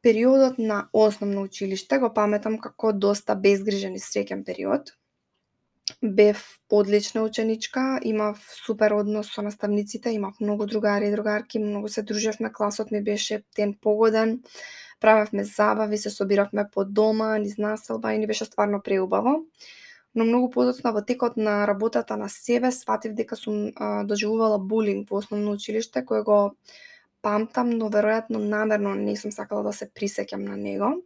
Периодот 0.00 0.58
на 0.58 0.88
основно 0.92 1.42
училиште 1.42 1.98
го 1.98 2.14
паметам 2.14 2.56
како 2.58 2.92
доста 2.92 3.34
безгрижен 3.36 3.94
и 3.94 4.00
среќен 4.00 4.44
период. 4.46 4.94
Бев 6.02 6.58
одлична 6.70 7.22
ученичка, 7.22 8.00
имав 8.02 8.38
супер 8.66 8.90
однос 8.90 9.34
со 9.34 9.42
наставниците, 9.42 10.10
имав 10.10 10.40
многу 10.40 10.66
другари 10.66 11.08
и 11.08 11.10
другарки, 11.10 11.58
многу 11.58 11.88
се 11.88 12.02
дружевме, 12.02 12.52
класот 12.52 12.90
ми 12.90 13.02
беше 13.02 13.42
ден 13.56 13.74
погоден, 13.80 14.42
правевме 15.00 15.44
забави, 15.44 15.98
се 15.98 16.10
собиравме 16.10 16.64
по 16.72 16.84
дома, 16.84 17.38
низ 17.38 17.58
населба 17.58 18.12
и 18.14 18.18
ни 18.18 18.26
беше 18.26 18.44
стварно 18.44 18.82
преубаво 18.82 19.44
но 20.14 20.24
многу 20.24 20.50
подоцна 20.50 20.92
во 20.92 21.02
текот 21.02 21.36
на 21.36 21.66
работата 21.66 22.16
на 22.16 22.28
себе 22.28 22.72
сватив 22.72 23.14
дека 23.14 23.36
сум 23.36 23.70
а, 23.76 24.04
доживувала 24.04 24.58
булинг 24.58 25.10
во 25.10 25.22
основно 25.22 25.54
училиште 25.54 26.02
кој 26.02 26.24
го 26.26 26.38
памтам, 27.22 27.70
но 27.70 27.90
веројатно 27.90 28.42
намерно 28.42 28.94
не 28.94 29.16
сум 29.16 29.32
сакала 29.32 29.62
да 29.62 29.72
се 29.72 29.86
присеќам 29.86 30.42
на 30.48 30.56
него. 30.56 30.96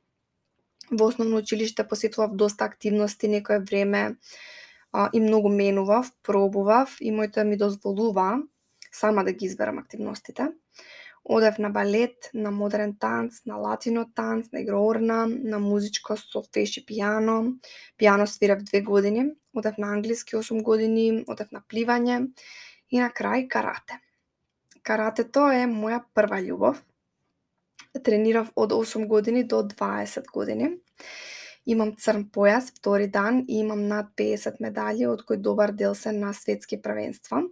Во 0.91 1.09
основно 1.09 1.37
училиште 1.37 1.85
посетував 1.85 2.37
доста 2.37 2.65
активности 2.65 3.29
некое 3.29 3.61
време 3.61 4.17
а, 4.95 5.11
и 5.13 5.21
многу 5.21 5.49
менував, 5.51 6.11
пробував 6.23 6.97
и 7.01 7.11
мојата 7.11 7.43
ми 7.45 7.57
дозволува 7.59 8.43
сама 8.93 9.25
да 9.25 9.33
ги 9.33 9.47
изберам 9.47 9.79
активностите. 9.79 10.53
Одев 11.25 11.59
на 11.59 11.71
балет, 11.71 12.31
на 12.35 12.51
модерен 12.51 12.95
танц, 13.01 13.41
на 13.47 13.57
латино 13.57 14.05
танц, 14.15 14.53
на 14.53 14.61
игроорна, 14.61 15.27
на 15.27 15.59
музичко 15.59 16.17
со 16.17 16.45
феши 16.55 16.85
пијано. 16.87 17.57
Пијано 17.99 18.27
свирев 18.27 18.63
две 18.63 18.83
години. 18.83 19.33
Одев 19.55 19.79
на 19.79 19.91
англиски 19.97 20.37
8 20.37 20.63
години, 20.63 21.25
одев 21.27 21.51
на 21.51 21.65
пливање 21.67 22.31
и 22.91 23.01
на 23.01 23.11
крај 23.11 23.49
карате. 23.49 23.99
Каратето 24.83 25.49
е 25.51 25.67
моја 25.67 26.05
прва 26.15 26.39
љубов. 26.45 26.85
Тренирав 28.05 28.53
од 28.55 28.71
8 28.71 29.09
години 29.09 29.45
до 29.45 29.65
20 29.65 30.31
години. 30.31 30.77
Имам 31.67 31.95
црн 31.97 32.27
појас 32.29 32.71
втори 32.77 33.07
дан 33.09 33.45
и 33.49 33.61
имам 33.61 33.87
над 33.89 34.13
50 34.17 34.61
медали, 34.61 35.07
од 35.07 35.25
кои 35.25 35.37
добар 35.37 35.73
дел 35.73 35.95
се 35.95 36.13
на 36.13 36.33
светски 36.33 36.81
првенства. 36.83 37.43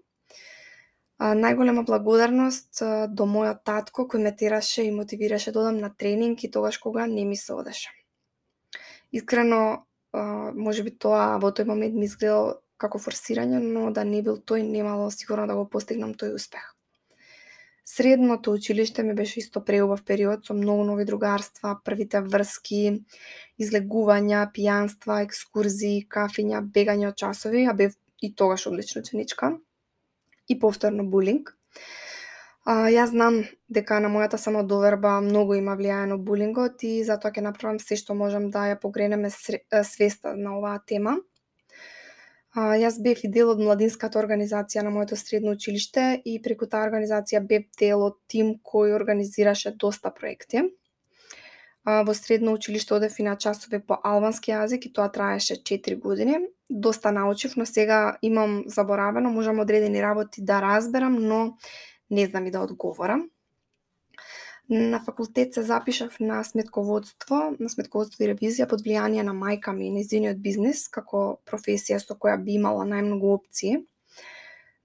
А, 1.19 1.33
најголема 1.39 1.85
благодарност 1.87 2.83
до 3.09 3.25
мојот 3.25 3.63
татко 3.65 4.05
кој 4.11 4.23
ме 4.23 4.33
тераше 4.37 4.85
и 4.85 4.91
мотивираше 4.91 5.53
да 5.53 5.61
одам 5.61 5.79
на 5.81 5.95
тренинг 5.95 6.45
и 6.45 6.51
тогаш 6.51 6.79
кога 6.79 7.07
не 7.07 7.25
ми 7.25 7.37
се 7.37 7.53
одеше. 7.53 7.91
Искрено, 9.13 9.85
може 10.13 10.83
би 10.83 10.91
тоа 10.91 11.39
во 11.39 11.53
тој 11.53 11.69
момент 11.69 11.95
ми 11.95 12.05
изгледало 12.05 12.61
како 12.77 12.99
форсирање, 12.99 13.61
но 13.63 13.91
да 13.95 14.05
не 14.05 14.23
бил 14.23 14.37
тој, 14.37 14.65
немало 14.67 15.11
сигурно 15.11 15.47
да 15.47 15.55
го 15.55 15.69
постигнам 15.69 16.15
тој 16.19 16.35
успех. 16.35 16.72
Средното 17.85 18.53
училиште 18.53 19.03
ми 19.03 19.15
беше 19.15 19.41
исто 19.41 19.65
преубав 19.65 20.05
период 20.05 20.47
со 20.47 20.55
многу 20.55 20.85
нови 20.85 21.05
другарства, 21.05 21.75
првите 21.85 22.21
врски, 22.23 23.03
излегувања, 23.59 24.45
пијанства, 24.55 25.19
екскурзии, 25.27 26.07
кафиња, 26.07 26.63
бегање 26.63 27.09
од 27.11 27.19
часови, 27.19 27.67
а 27.67 27.75
бев 27.75 27.99
и 28.23 28.31
тогаш 28.35 28.67
одлична 28.71 29.03
ученичка 29.03 29.57
и 30.49 30.59
повторно 30.59 31.05
булинг. 31.11 31.57
А, 32.65 32.87
јас 32.95 33.11
знам 33.11 33.41
дека 33.67 33.99
на 33.99 34.09
мојата 34.15 34.39
самодоверба 34.39 35.17
многу 35.21 35.59
има 35.59 35.75
влијаено 35.75 36.21
булингот 36.23 36.85
и 36.87 37.03
затоа 37.03 37.35
ќе 37.35 37.43
направам 37.43 37.81
се 37.83 37.99
што 37.99 38.15
можам 38.15 38.51
да 38.55 38.69
ја 38.71 38.79
погренеме 38.79 39.31
свеста 39.35 40.37
на 40.39 40.55
оваа 40.59 40.79
тема. 40.87 41.17
А, 42.53 42.75
јас 42.77 42.99
бев 43.01 43.23
и 43.25 43.29
дел 43.33 43.49
од 43.49 43.61
младинската 43.65 44.19
организација 44.21 44.83
на 44.85 44.91
моето 44.93 45.17
средно 45.17 45.55
училиште 45.57 46.21
и 46.25 46.37
преку 46.45 46.67
таа 46.69 46.85
организација 46.85 47.41
бев 47.41 47.65
дел 47.81 48.05
од 48.05 48.19
тим 48.29 48.59
кој 48.61 48.93
организираше 48.99 49.73
доста 49.85 50.13
проекти. 50.13 50.67
А, 51.85 52.03
во 52.05 52.15
средно 52.15 52.53
училиште 52.53 52.95
одев 52.95 53.17
и 53.19 53.25
на 53.25 53.37
часове 53.37 53.81
по 53.81 53.97
албански 54.05 54.53
јазик 54.53 54.85
и 54.87 54.93
тоа 54.93 55.09
траеше 55.09 55.57
4 55.57 55.97
години 55.97 56.43
доста 56.69 57.13
научив, 57.13 57.57
но 57.57 57.67
сега 57.67 58.19
имам 58.23 58.63
заборавено, 58.67 59.31
можам 59.31 59.61
одредени 59.61 60.03
работи 60.03 60.45
да 60.45 60.61
разберам, 60.63 61.15
но 61.15 61.57
не 62.11 62.27
знам 62.27 62.47
и 62.47 62.51
да 62.51 62.61
одговорам. 62.61 63.31
На 64.71 65.01
факултет 65.01 65.55
се 65.55 65.63
запишав 65.63 66.21
на 66.21 66.45
сметководство, 66.45 67.57
на 67.61 67.69
сметководство 67.69 68.23
и 68.23 68.29
ревизија 68.31 68.69
под 68.71 68.85
влијание 68.87 69.23
на 69.27 69.35
мајка 69.35 69.75
ми 69.75 69.89
и 69.89 69.91
незиниот 69.91 70.39
бизнис, 70.39 70.87
како 70.89 71.41
професија 71.45 71.99
со 71.99 72.15
која 72.15 72.39
би 72.39 72.55
имала 72.61 72.87
најмногу 72.87 73.35
опции. 73.35 73.83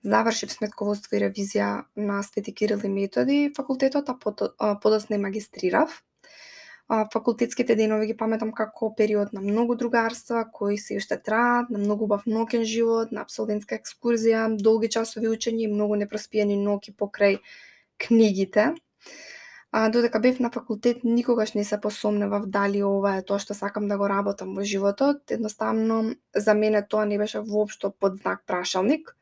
Завршив 0.04 0.52
сметководство 0.52 1.16
и 1.16 1.22
ревизија 1.22 1.86
на 1.96 2.24
Свети 2.24 2.54
Кирил 2.54 2.82
и 2.84 2.90
Методи 2.90 3.54
факултетот, 3.56 4.10
а 4.10 4.76
подосна 4.82 5.16
и 5.16 5.20
магистрирав. 5.20 6.04
Факултетските 6.88 7.76
денови 7.76 8.08
ги 8.08 8.18
паметам 8.18 8.52
како 8.56 8.94
период 8.96 9.34
на 9.34 9.42
многу 9.42 9.76
другарства 9.76 10.46
кои 10.54 10.78
се 10.78 10.98
уште 10.98 11.18
траат, 11.20 11.70
на 11.70 11.78
многу 11.78 12.06
убав 12.06 12.26
нокен 12.26 12.64
живот, 12.64 13.12
на 13.12 13.22
абсолвентска 13.28 13.76
екскурзија, 13.76 14.48
долги 14.58 14.90
часови 14.90 15.28
учење 15.28 15.68
и 15.68 15.72
многу 15.72 15.96
непроспиени 16.00 16.56
ноќи 16.56 16.96
покрај 16.96 17.40
книгите. 18.00 18.72
А, 19.72 19.90
додека 19.90 20.20
бев 20.20 20.40
на 20.40 20.52
факултет, 20.52 21.04
никогаш 21.04 21.54
не 21.54 21.64
се 21.64 21.82
посомневав 21.82 22.46
дали 22.46 22.84
ова 22.84 23.18
е 23.18 23.24
тоа 23.24 23.40
што 23.40 23.54
сакам 23.54 23.88
да 23.88 23.98
го 23.98 24.08
работам 24.10 24.56
во 24.56 24.64
животот. 24.64 25.32
Едноставно, 25.32 26.16
за 26.36 26.54
мене 26.54 26.82
тоа 26.88 27.06
не 27.06 27.18
беше 27.18 27.40
воопшто 27.40 27.92
под 27.92 28.18
знак 28.18 28.44
прашалник. 28.48 29.16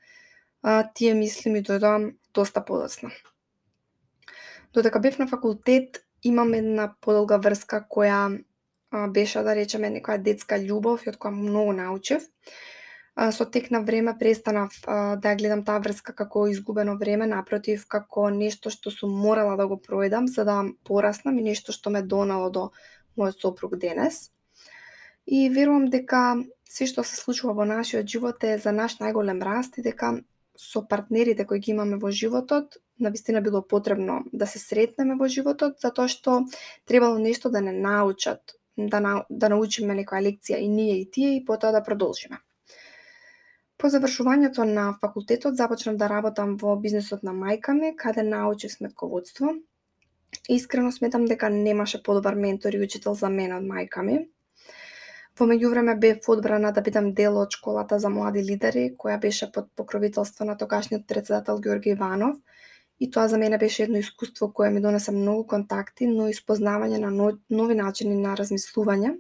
А, 0.62 0.84
тие 0.94 1.14
мисли 1.14 1.50
ми 1.52 1.64
дојдоа 1.64 2.14
доста 2.34 2.66
подоцна. 2.66 3.12
Додека 4.74 5.00
бев 5.00 5.20
на 5.20 5.28
факултет, 5.28 6.06
имам 6.24 6.54
една 6.54 6.94
подолга 7.02 7.38
врска 7.38 7.82
која 7.90 8.44
а, 8.92 9.08
беше, 9.08 9.42
да 9.42 9.56
речеме, 9.56 9.90
некоја 9.90 10.22
детска 10.22 10.62
љубов 10.62 11.06
и 11.06 11.10
од 11.10 11.18
која 11.18 11.34
многу 11.34 11.74
научив. 11.74 12.30
Со 13.16 13.46
тек 13.46 13.72
на 13.72 13.80
време 13.80 14.12
престанав 14.20 14.74
а, 14.86 15.16
да 15.16 15.32
ја 15.32 15.38
гледам 15.40 15.62
таа 15.64 15.80
врска 15.80 16.12
како 16.14 16.48
изгубено 16.52 16.98
време, 17.00 17.26
напротив, 17.32 17.86
како 17.88 18.28
нешто 18.30 18.70
што 18.70 18.92
сум 18.92 19.14
морала 19.16 19.56
да 19.56 19.68
го 19.68 19.78
проедам 19.80 20.28
за 20.28 20.44
да 20.44 20.58
пораснам 20.84 21.38
и 21.40 21.46
нешто 21.46 21.72
што 21.72 21.94
ме 21.96 22.02
донало 22.02 22.50
до 22.52 22.72
мојот 23.18 23.40
сопруг 23.40 23.78
денес. 23.80 24.32
И 25.26 25.48
верувам 25.50 25.88
дека 25.88 26.44
се 26.68 26.86
што 26.92 27.06
се 27.08 27.16
случува 27.16 27.54
во 27.54 27.66
нашиот 27.66 28.12
живот 28.12 28.44
е 28.44 28.58
за 28.58 28.74
наш 28.76 28.98
најголем 29.00 29.40
раст 29.48 29.78
и 29.78 29.86
дека 29.86 30.18
со 30.60 30.82
партнерите 30.84 31.46
кои 31.46 31.60
ги 31.60 31.72
имаме 31.72 31.96
во 32.02 32.12
животот, 32.12 32.78
на 33.00 33.12
вистина 33.12 33.42
било 33.42 33.62
потребно 33.62 34.24
да 34.34 34.48
се 34.48 34.60
сретнеме 34.60 35.16
во 35.16 35.28
животот, 35.28 35.80
затоа 35.80 36.12
што 36.12 36.44
требало 36.86 37.18
нешто 37.18 37.50
да 37.50 37.62
не 37.62 37.72
научат, 37.72 38.60
да, 38.78 39.00
на, 39.00 39.24
да 39.30 39.50
научиме 39.50 39.96
некоја 39.96 40.20
лекција 40.28 40.60
и 40.60 40.68
ние 40.68 41.00
и 41.00 41.10
тие 41.12 41.38
и 41.38 41.46
потоа 41.46 41.72
да 41.72 41.84
продолжиме. 41.84 42.40
По 43.86 43.90
завршувањето 43.94 44.64
на 44.66 44.84
факултетот 45.02 45.58
започнав 45.58 45.98
да 46.02 46.08
работам 46.10 46.54
во 46.62 46.72
бизнисот 46.84 47.24
на 47.28 47.34
мајка 47.42 47.74
ми, 47.80 47.92
каде 47.96 48.24
научив 48.24 48.72
сметководство. 48.72 49.52
Искрено 50.50 50.92
сметам 50.92 51.28
дека 51.30 51.50
немаше 51.50 52.00
подобар 52.08 52.36
ментор 52.36 52.74
и 52.74 52.80
учител 52.82 53.14
за 53.20 53.30
мене 53.30 53.60
од 53.60 53.68
мајка 53.68 54.02
ми. 54.08 54.16
Во 55.38 55.46
меѓувреме 55.52 55.96
бев 56.00 56.26
одбрана 56.36 56.72
да 56.74 56.82
бидам 56.82 57.12
дел 57.14 57.38
од 57.44 57.54
школата 57.60 58.00
за 58.00 58.10
млади 58.10 58.42
лидери, 58.48 58.88
која 59.04 59.20
беше 59.22 59.52
под 59.52 59.70
покровителство 59.76 60.50
на 60.50 60.58
тогашниот 60.58 61.06
председател 61.08 61.62
Георги 61.62 61.94
Иванов. 61.94 62.42
И 63.00 63.12
тоа 63.12 63.28
за 63.28 63.38
мене 63.38 63.58
беше 63.58 63.84
едно 63.84 64.02
искуство 64.02 64.54
кое 64.54 64.72
ми 64.72 64.82
донесе 64.82 65.12
многу 65.12 65.46
контакти, 65.46 66.08
но 66.08 66.28
и 66.28 66.34
спознавање 66.34 67.06
на 67.06 67.14
нови 67.50 67.76
начини 67.76 68.16
на 68.16 68.34
размислување. 68.34 69.20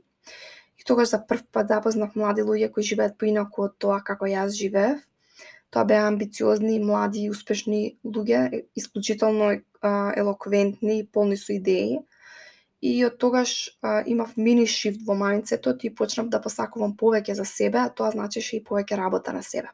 Тогаш 0.85 1.09
за 1.09 1.19
прв 1.27 1.43
пат 1.51 1.67
запознав 1.73 2.15
млади 2.15 2.45
луѓе 2.45 2.71
кои 2.71 2.83
живеат 2.85 3.17
поинаку 3.17 3.65
од 3.67 3.77
тоа 3.81 4.01
како 4.05 4.29
јас 4.29 4.53
живеев. 4.53 5.01
Тоа 5.73 5.83
беа 5.83 6.07
амбициозни, 6.07 6.79
млади 6.79 7.25
и 7.25 7.31
успешни 7.33 7.97
луѓе, 8.05 8.65
исклучително 8.77 9.55
елоквентни 9.83 10.99
и 10.99 11.07
полни 11.07 11.37
со 11.37 11.57
идеи 11.57 12.05
и 12.85 13.05
од 13.05 13.17
тогаш 13.17 13.51
а, 13.81 14.03
имав 14.05 14.35
мини 14.37 14.67
шифт 14.69 15.01
во 15.07 15.15
мајнцетот 15.17 15.85
и 15.87 15.89
почнав 15.89 16.29
да 16.29 16.41
посакувам 16.41 16.93
повеќе 16.97 17.33
за 17.33 17.45
себе, 17.49 17.79
а 17.81 17.89
тоа 17.89 18.11
значеше 18.13 18.57
и 18.57 18.63
повеќе 18.63 18.99
работа 18.99 19.33
на 19.33 19.41
себе. 19.43 19.71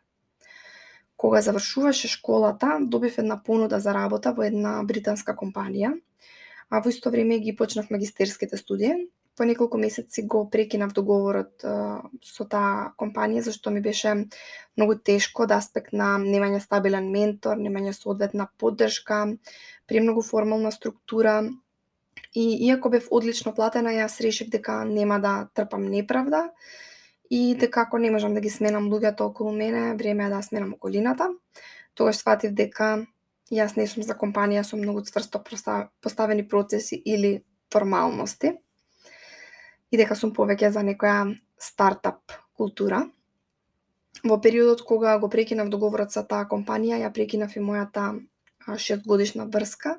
Кога 1.17 1.41
завршуваше 1.41 2.07
школата, 2.07 2.77
добив 2.81 3.17
една 3.19 3.37
понуда 3.43 3.79
за 3.79 3.93
работа 3.93 4.31
во 4.37 4.47
една 4.47 4.79
британска 4.83 5.35
компанија, 5.35 5.91
а 6.69 6.79
во 6.79 6.89
исто 6.89 7.11
време 7.11 7.39
ги 7.39 7.55
почнав 7.55 7.91
магистерските 7.91 8.57
студии. 8.57 9.09
По 9.37 9.45
неколку 9.47 9.77
месеци 9.77 10.25
го 10.27 10.43
прекинав 10.49 10.91
договорот 10.93 11.63
со 11.63 12.45
таа 12.45 12.91
компанија, 12.99 13.45
зашто 13.47 13.71
ми 13.71 13.81
беше 13.81 14.27
многу 14.77 14.97
тешко 14.99 15.47
од 15.47 15.55
аспект 15.55 15.93
на 15.93 16.17
немање 16.19 16.59
стабилен 16.59 17.07
ментор, 17.11 17.57
немање 17.57 17.93
соодветна 17.95 18.49
поддршка, 18.59 19.25
премногу 19.87 20.21
формална 20.21 20.71
структура, 20.71 21.41
И 22.33 22.67
иако 22.67 22.89
бев 22.89 23.07
одлично 23.11 23.51
платена, 23.55 23.91
јас 23.91 24.21
решив 24.23 24.49
дека 24.51 24.85
нема 24.87 25.19
да 25.19 25.49
трпам 25.53 25.83
неправда 25.91 26.49
и 27.29 27.55
дека 27.59 27.81
ако 27.81 27.97
не 27.97 28.11
можам 28.11 28.33
да 28.33 28.41
ги 28.41 28.49
сменам 28.49 28.87
луѓето 28.91 29.27
околу 29.27 29.51
мене, 29.51 29.95
време 29.95 30.25
е 30.25 30.29
да 30.29 30.41
сменам 30.41 30.73
околината. 30.73 31.27
Тогаш 31.93 32.23
сватив 32.23 32.55
дека 32.55 33.05
јас 33.51 33.75
не 33.75 33.87
сум 33.87 34.03
за 34.03 34.15
компанија 34.15 34.63
со 34.63 34.79
многу 34.79 35.03
цврсто 35.03 35.43
поставени 36.01 36.47
процеси 36.47 36.95
или 36.95 37.43
формалности 37.71 38.55
и 39.91 39.97
дека 39.99 40.15
сум 40.15 40.31
повеќе 40.33 40.71
за 40.71 40.83
некоја 40.87 41.35
стартап 41.59 42.35
култура. 42.57 43.05
Во 44.23 44.37
периодот 44.41 44.83
кога 44.85 45.17
го 45.19 45.29
прекинав 45.29 45.69
договорот 45.69 46.11
со 46.11 46.23
таа 46.23 46.47
компанија, 46.49 47.01
ја 47.01 47.11
прекинав 47.13 47.55
и 47.55 47.63
мојата 47.63 48.11
6 48.67 49.05
годишна 49.07 49.45
врска 49.45 49.97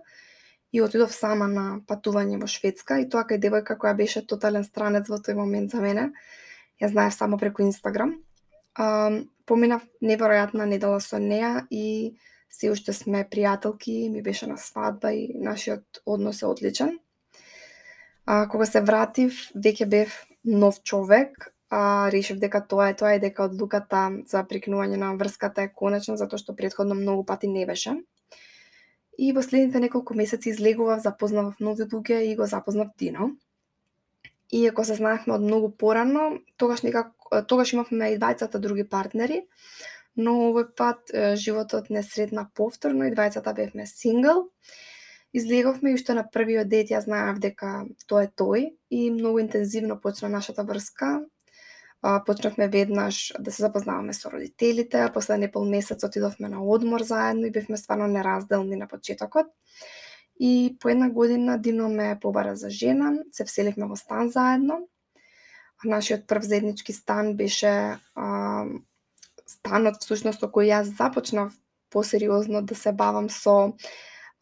и 0.73 0.81
отидов 0.81 1.13
сама 1.15 1.49
на 1.49 1.67
патување 1.89 2.41
во 2.41 2.49
Шведска 2.49 3.01
и 3.03 3.09
тоа 3.09 3.27
кај 3.29 3.41
девојка 3.43 3.77
која 3.77 3.97
беше 3.97 4.25
тотален 4.27 4.65
странец 4.65 5.11
во 5.13 5.19
тој 5.19 5.37
момент 5.37 5.71
за 5.71 5.83
мене. 5.85 6.13
Ја 6.81 6.89
знаев 6.89 7.15
само 7.15 7.39
преку 7.39 7.63
Инстаграм. 7.63 8.15
А, 8.75 9.11
поминав 9.45 9.83
неверојатна 10.01 10.65
недела 10.65 11.01
со 11.01 11.19
неа 11.19 11.67
и 11.71 12.17
се 12.49 12.71
уште 12.71 12.93
сме 12.93 13.25
пријателки, 13.29 14.09
ми 14.09 14.23
беше 14.23 14.47
на 14.47 14.57
свадба 14.57 15.13
и 15.13 15.33
нашиот 15.35 16.03
однос 16.07 16.43
е 16.43 16.47
одличен. 16.47 16.99
А, 18.27 18.47
кога 18.49 18.67
се 18.67 18.81
вратив, 18.81 19.39
веќе 19.55 19.89
бев 19.89 20.15
нов 20.45 20.83
човек, 20.83 21.53
а, 21.71 22.11
решив 22.13 22.39
дека 22.39 22.61
тоа 22.67 22.91
е 22.91 22.97
тоа 22.97 23.15
и 23.17 23.21
дека 23.23 23.49
одлуката 23.49 24.03
за 24.31 24.45
прекинување 24.49 24.99
на 25.01 25.15
врската 25.17 25.67
е 25.67 25.73
конечна, 25.73 26.17
затоа 26.17 26.39
што 26.39 26.57
предходно 26.57 26.95
многу 26.95 27.25
пати 27.25 27.49
не 27.49 27.67
беше. 27.67 27.97
И 29.19 29.33
во 29.33 29.43
следните 29.43 29.81
неколку 29.81 30.15
месеци 30.15 30.51
излегував, 30.51 31.03
запознавав 31.03 31.61
нови 31.61 31.85
луѓе 31.85 32.21
и 32.31 32.37
го 32.37 32.47
запознав 32.47 32.95
Дино. 32.99 33.33
И 34.53 34.67
ако 34.67 34.85
се 34.85 34.95
знаевме 34.95 35.35
од 35.35 35.43
многу 35.43 35.71
порано, 35.71 36.39
тогаш 36.57 36.83
некак 36.83 37.13
тогаш 37.49 37.73
имавме 37.73 38.13
и 38.13 38.19
двајцата 38.19 38.61
други 38.61 38.85
партнери, 38.85 39.43
но 40.17 40.35
овој 40.51 40.67
пат 40.77 41.13
животот 41.41 41.89
не 41.91 42.03
средна 42.03 42.49
повторно 42.55 43.09
и 43.09 43.15
двајцата 43.15 43.55
бевме 43.57 43.87
сингл. 43.87 44.51
Излеговме 45.35 45.91
и 45.91 45.95
уште 45.95 46.15
на 46.15 46.27
првиот 46.29 46.69
дет 46.69 46.91
ја 46.93 47.01
знаев 47.01 47.39
дека 47.41 47.87
тоа 48.07 48.25
е 48.25 48.33
тој 48.37 48.77
и 48.91 49.11
многу 49.11 49.41
интензивно 49.41 50.01
почна 50.01 50.29
нашата 50.29 50.65
врска 50.65 51.25
почнавме 52.27 52.69
веднаш 52.69 53.33
да 53.39 53.53
се 53.53 53.63
запознаваме 53.63 54.13
со 54.13 54.31
родителите, 54.31 54.99
а 54.99 55.13
после 55.13 55.39
непол 55.39 55.65
месец 55.65 56.05
отидовме 56.05 56.49
на 56.49 56.65
одмор 56.65 57.03
заедно 57.03 57.47
и 57.47 57.51
бевме 57.51 57.77
стварно 57.77 58.07
неразделни 58.07 58.77
на 58.77 58.89
почетокот. 58.89 59.47
И 60.41 60.77
по 60.81 60.89
една 60.89 61.11
година 61.11 61.59
Дино 61.59 61.89
ме 61.89 62.19
побара 62.21 62.57
за 62.57 62.71
жена, 62.71 63.13
се 63.33 63.45
вселивме 63.45 63.87
во 63.87 63.97
стан 63.97 64.31
заедно. 64.31 64.89
А 65.85 65.89
нашиот 65.89 66.27
прв 66.27 66.43
заеднички 66.43 66.93
стан 66.93 67.37
беше 67.37 67.99
а, 68.15 68.65
станот 69.47 70.03
всушност 70.03 70.41
со 70.41 70.51
кој 70.51 70.75
јас 70.75 70.97
започнав 70.99 71.55
посериозно 71.91 72.63
да 72.63 72.75
се 72.75 72.93
бавам 72.93 73.31
со 73.31 73.75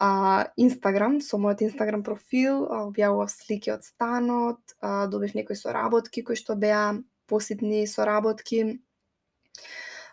а, 0.00 0.48
Инстаграм, 0.56 1.20
со 1.20 1.36
мојот 1.36 1.62
Инстаграм 1.66 2.02
профил, 2.02 2.64
а, 2.64 2.86
објавував 2.88 3.28
слики 3.28 3.70
од 3.70 3.84
станот, 3.84 4.60
а, 4.80 5.06
добив 5.12 5.36
некои 5.36 5.56
соработки 5.56 6.24
кои 6.24 6.40
што 6.40 6.56
беа 6.56 6.96
поситни 7.28 7.84
соработки. 7.86 8.80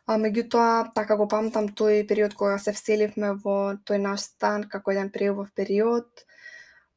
А, 0.05 0.17
меѓутоа, 0.19 0.91
така 0.95 1.15
го 1.15 1.27
памтам 1.31 1.71
тој 1.71 2.03
период 2.07 2.35
кога 2.35 2.59
се 2.59 2.75
вселивме 2.75 3.33
во 3.39 3.79
тој 3.87 4.03
наш 4.03 4.27
стан 4.27 4.67
како 4.67 4.91
еден 4.91 5.09
преубав 5.09 5.55
период, 5.55 6.27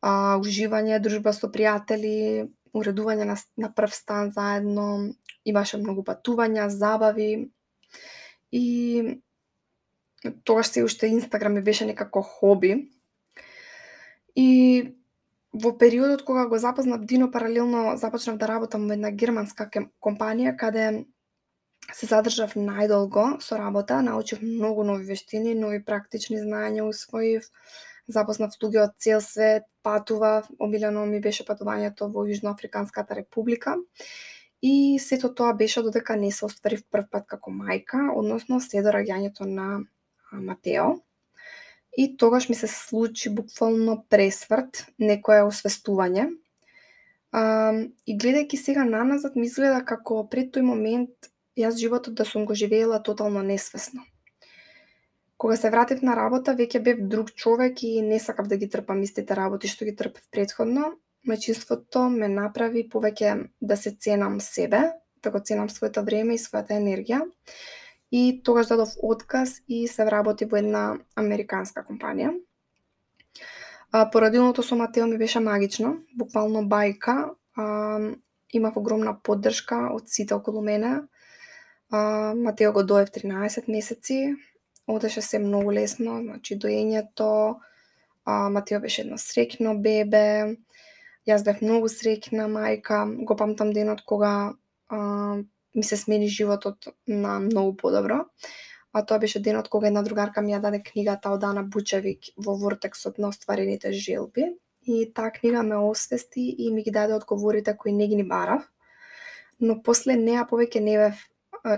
а, 0.03 0.37
уживање, 0.43 0.99
дружба 0.99 1.33
со 1.33 1.47
пријатели, 1.47 2.51
уредување 2.75 3.27
на, 3.27 3.39
на 3.57 3.71
прв 3.75 3.95
стан 3.95 4.35
заедно, 4.35 5.15
имаше 5.45 5.79
многу 5.79 6.03
патувања, 6.07 6.69
забави 6.75 7.51
и 8.51 8.67
тогаш 10.45 10.67
се 10.67 10.85
уште 10.85 11.07
Инстаграм 11.07 11.55
ми 11.55 11.63
беше 11.63 11.87
некако 11.87 12.23
хоби. 12.23 12.91
И 14.37 15.01
Во 15.53 15.73
периодот 15.79 16.23
кога 16.23 16.47
го 16.47 16.59
запознав 16.59 17.05
Дино, 17.05 17.31
паралелно 17.31 17.97
започнав 17.97 18.37
да 18.39 18.49
работам 18.49 18.87
во 18.87 18.95
една 18.95 19.11
германска 19.11 19.67
компанија, 19.99 20.55
каде 20.57 21.07
се 21.93 22.07
задржав 22.07 22.55
најдолго 22.55 23.41
со 23.43 23.59
работа, 23.59 23.99
научив 24.03 24.43
многу 24.43 24.85
нови 24.85 25.05
вештини, 25.11 25.57
нови 25.59 25.83
практични 25.83 26.39
знаења 26.39 26.87
усвоив, 26.87 27.51
запознав 28.07 28.55
луѓе 28.63 28.85
од 28.85 28.95
цел 29.03 29.21
свет, 29.21 29.67
патував, 29.83 30.47
омилено 30.61 31.03
ми 31.07 31.21
беше 31.21 31.45
патувањето 31.45 32.13
во 32.15 32.23
Јужноафриканската 32.31 33.19
република. 33.19 33.75
И 34.63 34.99
сето 35.03 35.35
тоа 35.35 35.53
беше 35.55 35.83
додека 35.83 36.17
не 36.17 36.31
се 36.31 36.45
остварив 36.47 36.85
прв 36.93 37.11
пат 37.11 37.27
како 37.27 37.51
мајка, 37.51 38.13
односно 38.15 38.61
след 38.61 38.87
раѓањето 38.87 39.51
на 39.51 39.81
Матео. 40.33 41.01
И 41.97 42.17
тогаш 42.17 42.49
ми 42.49 42.55
се 42.55 42.67
случи 42.67 43.31
буквално 43.31 44.05
пресврт, 44.09 44.87
некое 44.99 45.43
освестување. 45.43 46.29
А, 47.33 47.73
и 48.07 48.17
гледајќи 48.19 48.57
сега 48.57 48.85
наназад, 48.85 49.37
ми 49.37 49.47
изгледа 49.47 49.83
како 49.87 50.23
пред 50.31 50.55
тој 50.55 50.67
момент 50.67 51.31
јас 51.59 51.79
животот 51.79 52.15
да 52.15 52.25
сум 52.25 52.47
го 52.47 52.55
живеела 52.55 53.03
тотално 53.03 53.43
несвесно. 53.43 54.07
Кога 55.37 55.57
се 55.57 55.71
вратив 55.71 56.03
на 56.03 56.15
работа, 56.17 56.55
веќе 56.55 56.83
бев 56.85 57.03
друг 57.09 57.35
човек 57.35 57.83
и 57.83 58.03
не 58.03 58.21
сакав 58.21 58.47
да 58.47 58.57
ги 58.57 58.69
трпам 58.69 59.03
истите 59.03 59.37
работи 59.37 59.69
што 59.69 59.85
ги 59.85 59.97
трпев 59.97 60.27
предходно. 60.31 60.95
Мајчинството 61.27 62.07
ме 62.09 62.29
направи 62.29 62.87
повеќе 62.89 63.49
да 63.61 63.77
се 63.77 63.91
ценам 63.91 64.41
себе, 64.41 64.93
да 65.23 65.31
го 65.31 65.41
ценам 65.41 65.69
своето 65.69 66.05
време 66.05 66.35
и 66.35 66.41
својата 66.41 66.79
енергија 66.79 67.25
и 68.13 68.41
тогаш 68.45 68.67
дадов 68.67 68.89
отказ 69.03 69.63
и 69.69 69.89
се 69.89 70.05
вработи 70.05 70.45
во 70.45 70.59
една 70.59 70.99
американска 71.17 71.85
компанија. 71.87 72.35
А, 73.93 74.11
породилното 74.11 74.63
со 74.63 74.77
Матео 74.77 75.07
ми 75.07 75.19
беше 75.19 75.41
магично, 75.41 75.97
буквално 76.15 76.63
бајка. 76.63 77.35
А, 77.57 77.99
имав 78.53 78.77
огромна 78.77 79.17
поддршка 79.23 79.91
од 79.95 80.09
сите 80.09 80.35
околу 80.35 80.63
мене. 80.63 81.03
А, 81.91 82.35
Матео 82.35 82.73
го 82.73 82.83
доев 82.83 83.11
13 83.11 83.69
месеци, 83.69 84.37
одеше 84.87 85.23
се 85.23 85.39
многу 85.39 85.73
лесно, 85.73 86.23
значи 86.23 86.59
доењето, 86.59 87.59
а, 88.25 88.51
Матео 88.51 88.81
беше 88.81 89.03
едно 89.03 89.19
срекно 89.19 89.75
бебе, 89.79 90.57
јас 91.27 91.45
бев 91.45 91.63
многу 91.63 91.89
срекна 91.89 92.47
мајка, 92.49 93.07
го 93.25 93.37
памтам 93.37 93.73
денот 93.73 94.03
кога 94.07 94.55
а, 94.89 94.99
ми 95.75 95.83
се 95.83 95.97
смени 95.97 96.29
животот 96.29 96.77
на 97.09 97.41
многу 97.41 97.77
подобро. 97.77 98.25
А 98.93 99.05
тоа 99.07 99.19
беше 99.19 99.43
денот 99.43 99.69
кога 99.69 99.87
една 99.87 100.03
другарка 100.03 100.43
ми 100.43 100.53
ја 100.53 100.61
даде 100.61 100.83
книгата 100.83 101.31
од 101.31 101.45
Ана 101.45 101.63
Бучевик 101.63 102.33
во 102.37 102.57
вортексот 102.59 103.19
на 103.19 103.29
остварените 103.29 103.93
желби. 103.93 104.57
И 104.83 105.13
таа 105.15 105.31
книга 105.31 105.63
ме 105.63 105.77
освести 105.77 106.55
и 106.59 106.73
ми 106.73 106.83
ги 106.83 106.91
даде 106.91 107.15
одговорите 107.15 107.77
кои 107.77 107.93
не 107.93 108.09
ги 108.09 108.17
ни 108.17 108.27
барав. 108.27 108.67
Но 109.61 109.83
после 109.83 110.17
неа 110.17 110.47
повеќе 110.51 110.81
не 110.81 110.97
бев 110.99 111.21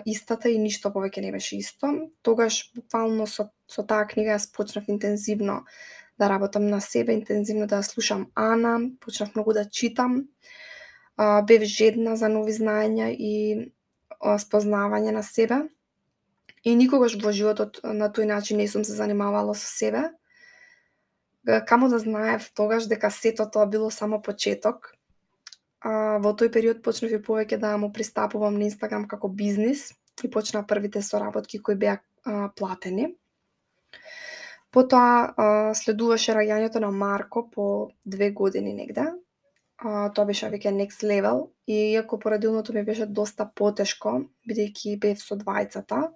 истата 0.07 0.49
и 0.49 0.59
ништо 0.59 0.89
повеќе 0.95 1.21
не 1.21 1.33
беше 1.33 1.57
исто. 1.57 2.09
Тогаш 2.23 2.71
буквално 2.75 3.27
со, 3.27 3.51
со 3.69 3.83
таа 3.83 4.07
книга 4.07 4.39
јас 4.39 4.49
почнав 4.55 4.89
интензивно 4.89 5.65
да 6.19 6.29
работам 6.29 6.67
на 6.67 6.81
себе, 6.81 7.13
интензивно 7.13 7.67
да 7.67 7.83
слушам 7.83 8.31
Ана, 8.35 8.79
почнав 9.01 9.35
многу 9.35 9.53
да 9.53 9.69
читам 9.69 10.29
бев 11.19 11.63
жедна 11.63 12.17
за 12.17 12.29
нови 12.29 12.53
знаења 12.53 13.11
и 13.11 13.73
спознавање 14.23 15.13
на 15.13 15.23
себе. 15.23 15.67
И 16.65 16.75
никогаш 16.79 17.17
во 17.19 17.33
животот 17.35 17.81
на 17.83 18.07
тој 18.07 18.27
начин 18.31 18.59
не 18.63 18.69
сум 18.69 18.85
се 18.85 18.95
занимавала 18.95 19.55
со 19.55 19.67
себе. 19.67 20.11
Камо 21.67 21.89
да 21.89 21.99
знаев 21.99 22.53
тогаш 22.55 22.87
дека 22.87 23.11
сето 23.11 23.49
тоа 23.51 23.67
било 23.67 23.91
само 23.91 24.23
почеток. 24.23 24.95
А, 25.81 26.19
во 26.23 26.31
тој 26.39 26.53
период 26.55 26.83
почнав 26.83 27.11
и 27.11 27.19
повеќе 27.19 27.59
да 27.59 27.75
му 27.77 27.91
пристапувам 27.93 28.55
на 28.55 28.71
Инстаграм 28.71 29.09
како 29.11 29.29
бизнис 29.29 29.91
и 30.23 30.31
почна 30.31 30.63
првите 30.67 31.03
соработки 31.03 31.59
кои 31.59 31.75
беа 31.75 31.99
платени. 32.55 33.17
Потоа 34.71 35.35
а, 35.37 35.75
следуваше 35.75 36.33
раѓањето 36.33 36.81
на 36.81 36.93
Марко 36.95 37.51
по 37.51 37.91
две 38.07 38.31
години 38.31 38.73
негде. 38.73 39.11
А, 39.83 40.11
тоа 40.15 40.29
беше 40.29 40.47
веќе 40.47 40.71
next 40.71 41.03
level 41.03 41.49
и 41.67 41.93
иако 41.93 42.19
порадилното 42.19 42.73
ми 42.73 42.85
беше 42.87 43.07
доста 43.07 43.49
потешко, 43.55 44.21
бидејќи 44.47 44.99
бев 45.03 45.19
со 45.19 45.35
двајцата, 45.37 46.13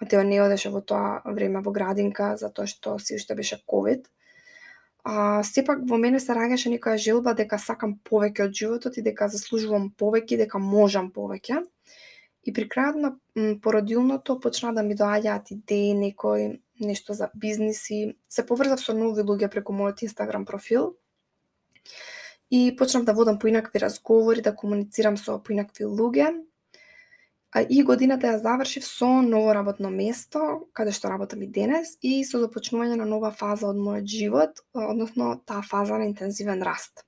Матео 0.00 0.22
не 0.22 0.42
одеше 0.42 0.70
во 0.70 0.82
тоа 0.84 1.22
време 1.24 1.62
во 1.64 1.72
градинка 1.72 2.34
затоа 2.36 2.68
што 2.68 2.98
си 3.00 3.16
уште 3.16 3.34
беше 3.34 3.56
ковид. 3.64 4.10
А, 5.04 5.42
сепак 5.46 5.86
во 5.88 5.96
мене 6.02 6.20
се 6.20 6.34
раѓаше 6.36 6.72
некоја 6.74 7.00
желба 7.00 7.32
дека 7.38 7.58
сакам 7.62 7.94
повеќе 8.04 8.48
од 8.48 8.58
животот 8.60 8.98
и 8.98 9.04
дека 9.06 9.30
заслужувам 9.32 9.88
повеќе 9.96 10.36
и 10.36 10.40
дека 10.42 10.60
можам 10.60 11.08
повеќе. 11.14 11.62
И 12.46 12.52
при 12.52 12.68
крајот 12.70 12.98
на 13.00 13.12
породилното 13.62 14.36
почна 14.42 14.74
да 14.74 14.82
ми 14.82 14.94
доаѓаат 14.98 15.50
идеи, 15.54 15.94
некој 15.96 16.60
нешто 16.80 17.14
за 17.14 17.30
бизниси. 17.34 18.18
Се 18.28 18.44
поврзав 18.46 18.82
со 18.82 18.92
нови 18.92 19.24
луѓе 19.24 19.48
преку 19.50 19.72
мојот 19.72 20.04
Инстаграм 20.04 20.44
профил. 20.44 20.92
И 22.50 22.76
почнав 22.78 23.04
да 23.04 23.12
водам 23.12 23.38
поинакви 23.38 23.80
разговори, 23.80 24.42
да 24.42 24.54
комуницирам 24.54 25.16
со 25.16 25.38
поинакви 25.42 25.84
луѓе. 25.84 26.30
А 27.56 27.62
и 27.62 27.82
годината 27.82 28.28
ја 28.28 28.42
завршив 28.42 28.84
со 28.84 29.08
ново 29.22 29.54
работно 29.56 29.90
место, 29.90 30.68
каде 30.76 30.92
што 30.92 31.08
работам 31.08 31.42
и 31.42 31.46
денес, 31.48 31.96
и 32.02 32.22
со 32.24 32.38
започнување 32.42 32.98
на 33.00 33.06
нова 33.08 33.30
фаза 33.32 33.70
од 33.70 33.78
мојот 33.80 34.10
живот, 34.12 34.60
односно 34.74 35.40
таа 35.46 35.62
фаза 35.64 35.98
на 35.98 36.06
интензивен 36.10 36.62
раст. 36.62 37.06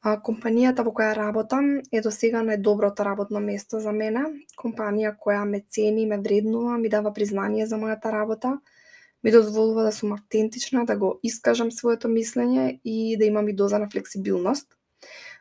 А, 0.00 0.18
компанијата 0.26 0.84
во 0.86 0.92
која 0.94 1.14
работам 1.16 1.70
е 1.90 2.02
до 2.04 2.10
сега 2.14 2.42
најдоброто 2.46 3.06
работно 3.06 3.40
место 3.40 3.80
за 3.80 3.92
мене. 3.92 4.26
Компанија 4.60 5.14
која 5.24 5.42
ме 5.48 5.60
цени, 5.60 6.06
ме 6.06 6.18
вреднува, 6.18 6.76
ми 6.78 6.88
дава 6.88 7.12
признание 7.14 7.66
за 7.66 7.80
мојата 7.80 8.12
работа, 8.14 8.58
ми 9.24 9.30
дозволува 9.30 9.82
да 9.82 9.92
сум 9.92 10.12
автентична, 10.12 10.84
да 10.86 10.96
го 10.96 11.18
искажам 11.22 11.70
своето 11.72 12.08
мислење 12.08 12.80
и 12.84 13.16
да 13.18 13.24
имам 13.24 13.48
и 13.48 13.52
доза 13.52 13.78
на 13.78 13.88
флексибилност. 13.90 14.74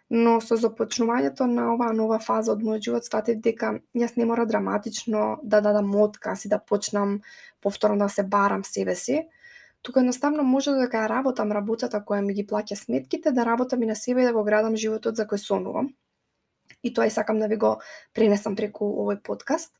Но 0.09 0.39
со 0.41 0.55
започнувањето 0.55 1.45
на 1.51 1.73
оваа 1.73 1.93
нова 1.93 2.19
фаза 2.23 2.53
од 2.53 2.61
мојот 2.63 2.83
живот 2.83 3.05
сватив 3.05 3.41
дека 3.43 3.73
јас 3.95 4.15
не 4.17 4.25
мора 4.25 4.45
драматично 4.45 5.39
да 5.43 5.59
дадам 5.61 5.95
отказ 5.95 6.45
и 6.45 6.49
да 6.49 6.59
почнам 6.59 7.19
повторно 7.61 8.05
да 8.05 8.09
се 8.09 8.23
барам 8.23 8.63
себе 8.63 8.95
си, 8.95 9.25
Тука 9.87 9.99
едноставно 9.99 10.43
може 10.43 10.73
дека 10.75 10.99
ја 10.99 11.07
работам 11.07 11.51
работата 11.55 12.01
која 12.03 12.19
ми 12.25 12.33
ги 12.35 12.43
плаќа 12.47 12.75
сметките, 12.75 13.31
да 13.31 13.45
работам 13.45 13.83
и 13.83 13.87
на 13.87 13.95
себе 13.95 14.23
и 14.23 14.25
да 14.25 14.33
го 14.33 14.43
градам 14.43 14.75
животот 14.75 15.15
за 15.15 15.23
кој 15.23 15.39
сонувам. 15.39 15.93
И 16.83 16.93
тоа 16.93 17.07
и 17.07 17.13
сакам 17.13 17.39
да 17.39 17.47
ви 17.47 17.55
го 17.55 17.77
пренесам 18.13 18.55
преку 18.55 18.89
овој 19.03 19.21
подкаст. 19.23 19.76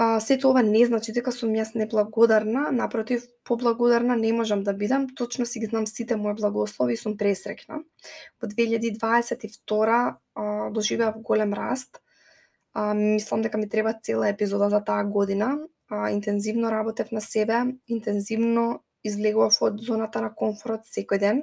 А, 0.00 0.20
сето 0.20 0.50
ова 0.50 0.62
не 0.62 0.84
значи 0.86 1.10
дека 1.10 1.32
сум 1.34 1.56
јас 1.58 1.72
неблагодарна, 1.74 2.68
напротив, 2.70 3.24
поблагодарна 3.42 4.14
не 4.16 4.28
можам 4.32 4.60
да 4.62 4.70
бидам, 4.72 5.08
точно 5.20 5.46
си 5.46 5.58
ги 5.58 5.66
знам 5.66 5.88
сите 5.90 6.16
мои 6.16 6.34
благослови 6.38 6.94
и 6.94 7.00
сум 7.00 7.16
пресрекна. 7.18 7.80
Во 8.38 8.46
2022 8.46 10.14
а, 10.34 10.70
доживеав 10.70 11.18
голем 11.18 11.52
раст. 11.52 11.98
А, 12.74 12.94
мислам 12.94 13.42
дека 13.42 13.58
ми 13.58 13.68
треба 13.68 13.96
цела 14.02 14.28
епизода 14.28 14.70
за 14.70 14.84
таа 14.84 15.02
година. 15.02 15.58
А, 15.90 16.10
интензивно 16.10 16.70
работев 16.70 17.10
на 17.10 17.20
себе, 17.20 17.64
интензивно 17.88 18.84
излегував 19.02 19.58
од 19.60 19.82
зоната 19.82 20.22
на 20.22 20.30
комфорт 20.30 20.86
секој 20.86 21.18
ден. 21.18 21.42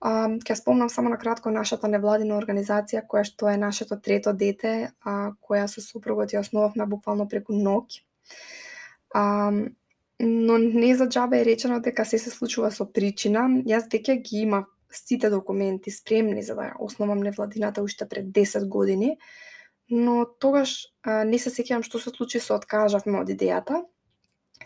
А, 0.00 0.28
ке 0.44 0.56
спомнам 0.56 0.90
само 0.90 1.08
на 1.08 1.18
кратко 1.18 1.50
нашата 1.50 1.88
невладина 1.88 2.36
организација, 2.36 3.06
која 3.08 3.24
што 3.24 3.48
е 3.48 3.56
нашето 3.56 3.96
трето 3.96 4.32
дете, 4.32 4.92
а, 5.00 5.32
која 5.40 5.66
со 5.72 5.80
супругот 5.80 6.34
ја 6.34 6.44
основавме 6.44 6.86
буквално 6.86 7.28
преку 7.28 7.56
ноќ. 7.56 8.02
А, 9.14 9.52
но 10.20 10.58
не 10.58 10.94
за 10.96 11.08
джабе 11.08 11.40
е 11.40 11.44
речено 11.44 11.80
дека 11.80 12.04
се 12.04 12.18
се 12.18 12.30
случува 12.30 12.70
со 12.70 12.84
причина. 12.84 13.48
Јас 13.64 13.88
веќе 13.88 14.20
ги 14.22 14.44
имав 14.44 14.64
сите 14.90 15.30
документи 15.30 15.90
спремни 15.90 16.42
за 16.42 16.54
да 16.54 16.72
основам 16.80 17.20
невладината 17.20 17.82
уште 17.82 18.08
пред 18.08 18.26
10 18.26 18.68
години, 18.68 19.18
но 19.90 20.26
тогаш 20.38 20.86
а, 21.02 21.24
не 21.24 21.38
се 21.38 21.50
сеќавам 21.50 21.82
што 21.82 21.98
се 21.98 22.10
случи 22.10 22.40
со 22.40 22.54
откажавме 22.54 23.20
од 23.20 23.32
идејата 23.32 23.82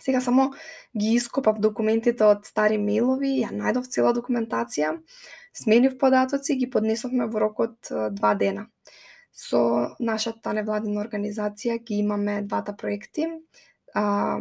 Сега 0.01 0.21
само 0.21 0.51
ги 0.97 1.15
ископав 1.15 1.61
документите 1.61 2.25
од 2.25 2.47
стари 2.49 2.79
мејлови, 2.81 3.37
ја 3.43 3.53
најдов 3.53 3.89
цела 3.93 4.15
документација, 4.17 4.95
сменив 5.53 5.99
податоци 5.99 6.55
и 6.55 6.61
ги 6.65 6.71
поднесовме 6.71 7.27
во 7.27 7.45
рок 7.47 7.61
од 7.61 7.93
два 8.17 8.35
дена. 8.35 8.67
Со 9.33 9.95
нашата 10.01 10.53
невладина 10.57 11.03
организација 11.05 11.79
ги 11.85 12.01
имаме 12.01 12.41
двата 12.43 12.75
проекти. 12.77 13.29
А, 13.95 14.41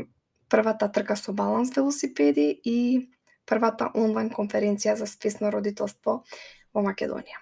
првата 0.49 0.89
трка 0.91 1.15
со 1.15 1.33
баланс 1.33 1.75
велосипеди 1.75 2.61
и 2.63 3.09
првата 3.45 3.91
онлайн 3.95 4.29
конференција 4.29 4.95
за 4.95 5.07
свесно 5.07 5.51
родителство 5.53 6.23
во 6.73 6.83
Македонија. 6.85 7.37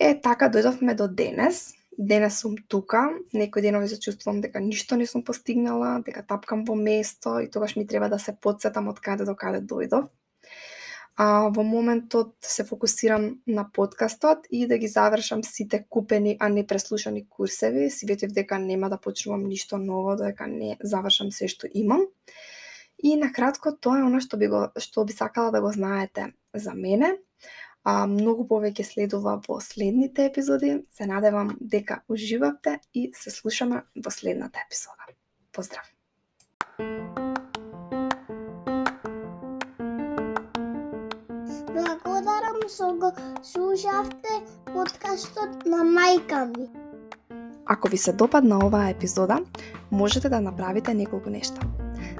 Е, 0.00 0.14
така 0.20 0.48
дојдовме 0.50 0.94
до 0.98 1.08
денес 1.08 1.72
денес 1.98 2.40
сум 2.40 2.56
тука, 2.68 3.10
некои 3.32 3.62
денови 3.62 3.88
се 3.88 4.00
чувствувам 4.00 4.40
дека 4.40 4.60
ништо 4.60 4.96
не 4.96 5.06
сум 5.06 5.24
постигнала, 5.24 6.02
дека 6.06 6.22
тапкам 6.26 6.64
во 6.64 6.74
место 6.74 7.38
и 7.40 7.50
тогаш 7.50 7.76
ми 7.76 7.86
треба 7.86 8.08
да 8.08 8.18
се 8.18 8.36
подсетам 8.36 8.88
од 8.88 9.00
каде 9.00 9.24
до 9.24 9.34
каде 9.34 9.60
дојдов. 9.62 10.08
А, 11.16 11.48
во 11.54 11.62
моментот 11.62 12.34
се 12.42 12.64
фокусирам 12.64 13.38
на 13.46 13.64
подкастот 13.72 14.46
и 14.50 14.66
да 14.66 14.78
ги 14.78 14.88
завршам 14.88 15.44
сите 15.44 15.84
купени, 15.88 16.36
а 16.40 16.48
не 16.48 16.66
преслушани 16.66 17.28
курсеви. 17.28 17.90
Си 17.90 18.06
ветив 18.06 18.32
дека 18.32 18.58
нема 18.58 18.90
да 18.90 18.98
почнувам 18.98 19.46
ништо 19.46 19.78
ново, 19.78 20.16
дека 20.16 20.46
не 20.46 20.76
завршам 20.82 21.30
се 21.30 21.48
што 21.48 21.70
имам. 21.74 22.06
И 22.98 23.16
на 23.16 23.30
кратко 23.32 23.70
тоа 23.76 24.00
е 24.00 24.02
она 24.02 24.18
што 24.20 24.36
би 24.36 24.48
го 24.50 24.72
што 24.78 25.04
би 25.04 25.12
сакала 25.12 25.52
да 25.54 25.60
го 25.60 25.70
знаете 25.70 26.32
за 26.54 26.74
мене 26.74 27.14
а, 27.84 28.06
многу 28.08 28.46
повеќе 28.48 28.84
следува 28.88 29.36
во 29.46 29.60
следните 29.60 30.26
епизоди. 30.30 30.78
Се 30.90 31.06
надевам 31.06 31.54
дека 31.60 32.00
уживавте 32.08 32.78
и 32.94 33.10
се 33.14 33.30
слушаме 33.30 33.84
во 33.96 34.10
следната 34.10 34.64
епизода. 34.64 35.12
Поздрав! 35.52 35.90
Благодарам 41.74 42.62
што 42.68 42.94
го 42.96 43.12
слушавте 43.42 44.40
подкастот 44.72 45.66
на 45.68 45.84
мајка 45.84 46.46
ми. 46.48 46.68
Ако 47.66 47.88
ви 47.88 47.96
се 47.96 48.12
допадна 48.12 48.58
оваа 48.66 48.90
епизода, 48.90 49.38
можете 49.90 50.28
да 50.28 50.40
направите 50.40 50.94
неколку 50.94 51.30
нешта. 51.30 51.60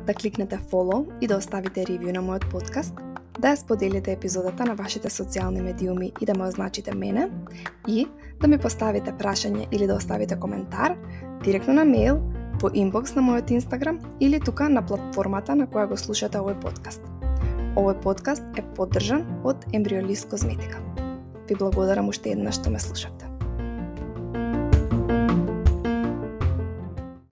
Да 0.07 0.15
кликнете 0.15 0.59
follow 0.71 1.09
и 1.21 1.27
да 1.27 1.37
оставите 1.37 1.85
ревју 1.85 2.13
на 2.13 2.21
мојот 2.21 2.51
подкаст– 2.51 2.95
да 3.39 3.55
ја 3.55 3.57
споделите 3.57 4.13
епизодата 4.13 4.65
на 4.65 4.75
вашите 4.75 5.11
социјални 5.11 5.63
медиуми 5.63 6.13
и 6.21 6.27
да 6.27 6.35
ме 6.35 6.49
означите 6.49 6.95
мене 6.95 7.29
и 7.89 8.07
да 8.41 8.49
ми 8.49 8.59
поставите 8.59 9.13
прашање 9.13 9.67
или 9.73 9.87
да 9.87 9.97
оставите 9.97 10.37
коментар 10.41 10.97
директно 11.45 11.75
на 11.75 11.85
мејл, 11.85 12.21
по 12.61 12.71
инбокс 12.73 13.15
на 13.15 13.23
мојот 13.23 13.51
Инстаграм 13.51 13.99
или 14.21 14.41
тука 14.41 14.69
на 14.69 14.83
платформата 14.87 15.55
на 15.59 15.67
која 15.67 15.89
го 15.91 15.97
слушате 16.01 16.39
овој 16.39 16.57
подкаст. 16.63 17.03
Овој 17.75 17.99
подкаст 18.01 18.45
е 18.57 18.63
поддржан 18.77 19.27
од 19.45 19.67
Embryolist 19.75 20.31
Козметика. 20.31 20.81
Ви 21.49 21.59
благодарам 21.59 22.09
уште 22.09 22.33
еднаш 22.33 22.63
што 22.63 22.71
ме 22.71 22.81
слушавте. 22.81 23.24